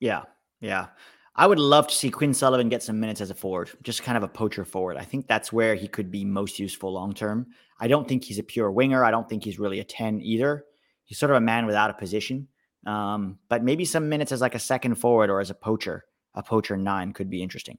[0.00, 0.24] Yeah.
[0.60, 0.88] Yeah.
[1.36, 4.18] I would love to see Quinn Sullivan get some minutes as a forward, just kind
[4.18, 4.96] of a poacher forward.
[4.98, 7.46] I think that's where he could be most useful long term.
[7.78, 9.04] I don't think he's a pure winger.
[9.04, 10.66] I don't think he's really a 10 either.
[11.10, 12.46] He's sort of a man without a position.
[12.86, 16.04] Um, but maybe some minutes as like a second forward or as a poacher,
[16.36, 17.78] a poacher nine could be interesting.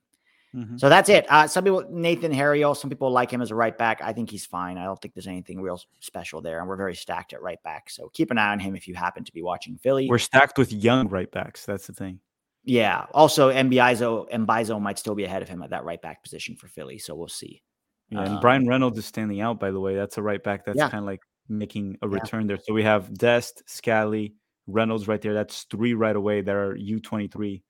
[0.53, 0.75] Mm-hmm.
[0.75, 1.25] So that's it.
[1.29, 4.01] Uh, some people, Nathan Harriel, some people like him as a right back.
[4.03, 4.77] I think he's fine.
[4.77, 6.59] I don't think there's anything real special there.
[6.59, 7.89] And we're very stacked at right back.
[7.89, 10.09] So keep an eye on him if you happen to be watching Philly.
[10.09, 11.65] We're stacked with young right backs.
[11.65, 12.19] That's the thing.
[12.65, 13.05] Yeah.
[13.13, 16.67] Also, Mbaizo, Mbaizo might still be ahead of him at that right back position for
[16.67, 16.97] Philly.
[16.97, 17.63] So we'll see.
[18.09, 19.95] Yeah, and um, Bryan Reynolds is standing out, by the way.
[19.95, 20.89] That's a right back that's yeah.
[20.89, 21.21] kind of like
[21.57, 22.55] making a return yeah.
[22.55, 22.63] there.
[22.65, 24.35] So we have Dest, Scally,
[24.67, 25.33] Reynolds right there.
[25.33, 27.61] That's three right away that are U23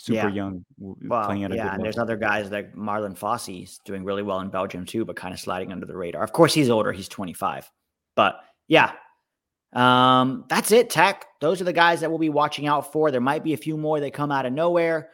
[0.00, 0.34] super yeah.
[0.34, 4.22] young well, playing at a yeah, and there's other guys like Marlon Fossey's doing really
[4.22, 6.22] well in Belgium too, but kind of sliding under the radar.
[6.22, 7.70] Of course, he's older; he's 25.
[8.16, 8.92] But yeah,
[9.74, 10.90] um, that's it.
[10.90, 11.26] Tech.
[11.40, 13.10] Those are the guys that we'll be watching out for.
[13.10, 15.10] There might be a few more that come out of nowhere.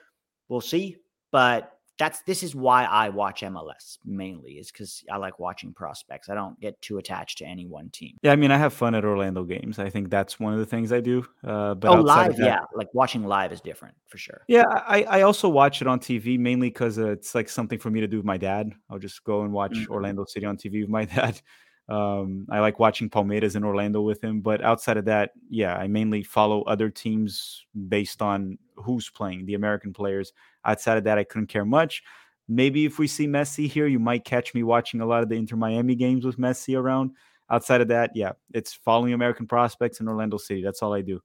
[0.48, 0.96] We'll see,
[1.32, 6.28] but that's this is why I watch MLS mainly is because I like watching prospects.
[6.28, 8.16] I don't get too attached to any one team.
[8.22, 9.78] Yeah, I mean, I have fun at Orlando games.
[9.78, 11.26] I think that's one of the things I do.
[11.44, 14.42] Uh, but oh, live, that, yeah, like watching live is different for sure.
[14.49, 17.90] Yeah, I, I also watch it on TV mainly because uh, it's like something for
[17.90, 18.72] me to do with my dad.
[18.90, 19.92] I'll just go and watch mm-hmm.
[19.92, 21.40] Orlando City on TV with my dad.
[21.88, 25.86] Um, I like watching Palmeiras in Orlando with him, but outside of that, yeah, I
[25.86, 30.32] mainly follow other teams based on who's playing the American players.
[30.66, 32.02] Outside of that, I couldn't care much.
[32.48, 35.36] Maybe if we see Messi here, you might catch me watching a lot of the
[35.36, 37.12] Inter Miami games with Messi around.
[37.48, 40.62] Outside of that, yeah, it's following American prospects in Orlando City.
[40.62, 41.20] That's all I do.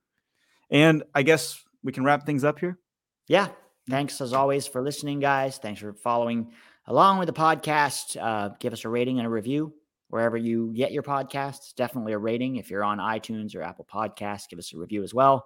[0.69, 2.79] And I guess we can wrap things up here.
[3.27, 3.49] Yeah.
[3.89, 5.57] Thanks as always for listening, guys.
[5.57, 6.51] Thanks for following
[6.87, 8.15] along with the podcast.
[8.21, 9.73] Uh, give us a rating and a review
[10.09, 11.73] wherever you get your podcasts.
[11.75, 12.57] Definitely a rating.
[12.57, 15.45] If you're on iTunes or Apple Podcasts, give us a review as well.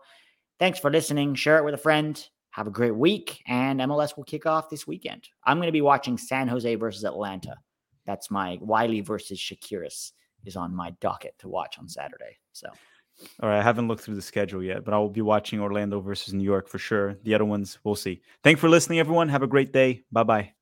[0.60, 1.36] Thanks for listening.
[1.36, 2.28] Share it with a friend.
[2.56, 5.28] Have a great week, and MLS will kick off this weekend.
[5.44, 7.58] I'm going to be watching San Jose versus Atlanta.
[8.06, 10.14] That's my Wiley versus Shakiris
[10.46, 12.38] is on my docket to watch on Saturday.
[12.54, 12.70] So,
[13.44, 16.00] all right, I haven't looked through the schedule yet, but I will be watching Orlando
[16.00, 17.18] versus New York for sure.
[17.24, 18.22] The other ones, we'll see.
[18.42, 19.28] Thanks for listening, everyone.
[19.28, 20.04] Have a great day.
[20.14, 20.56] Bye bye.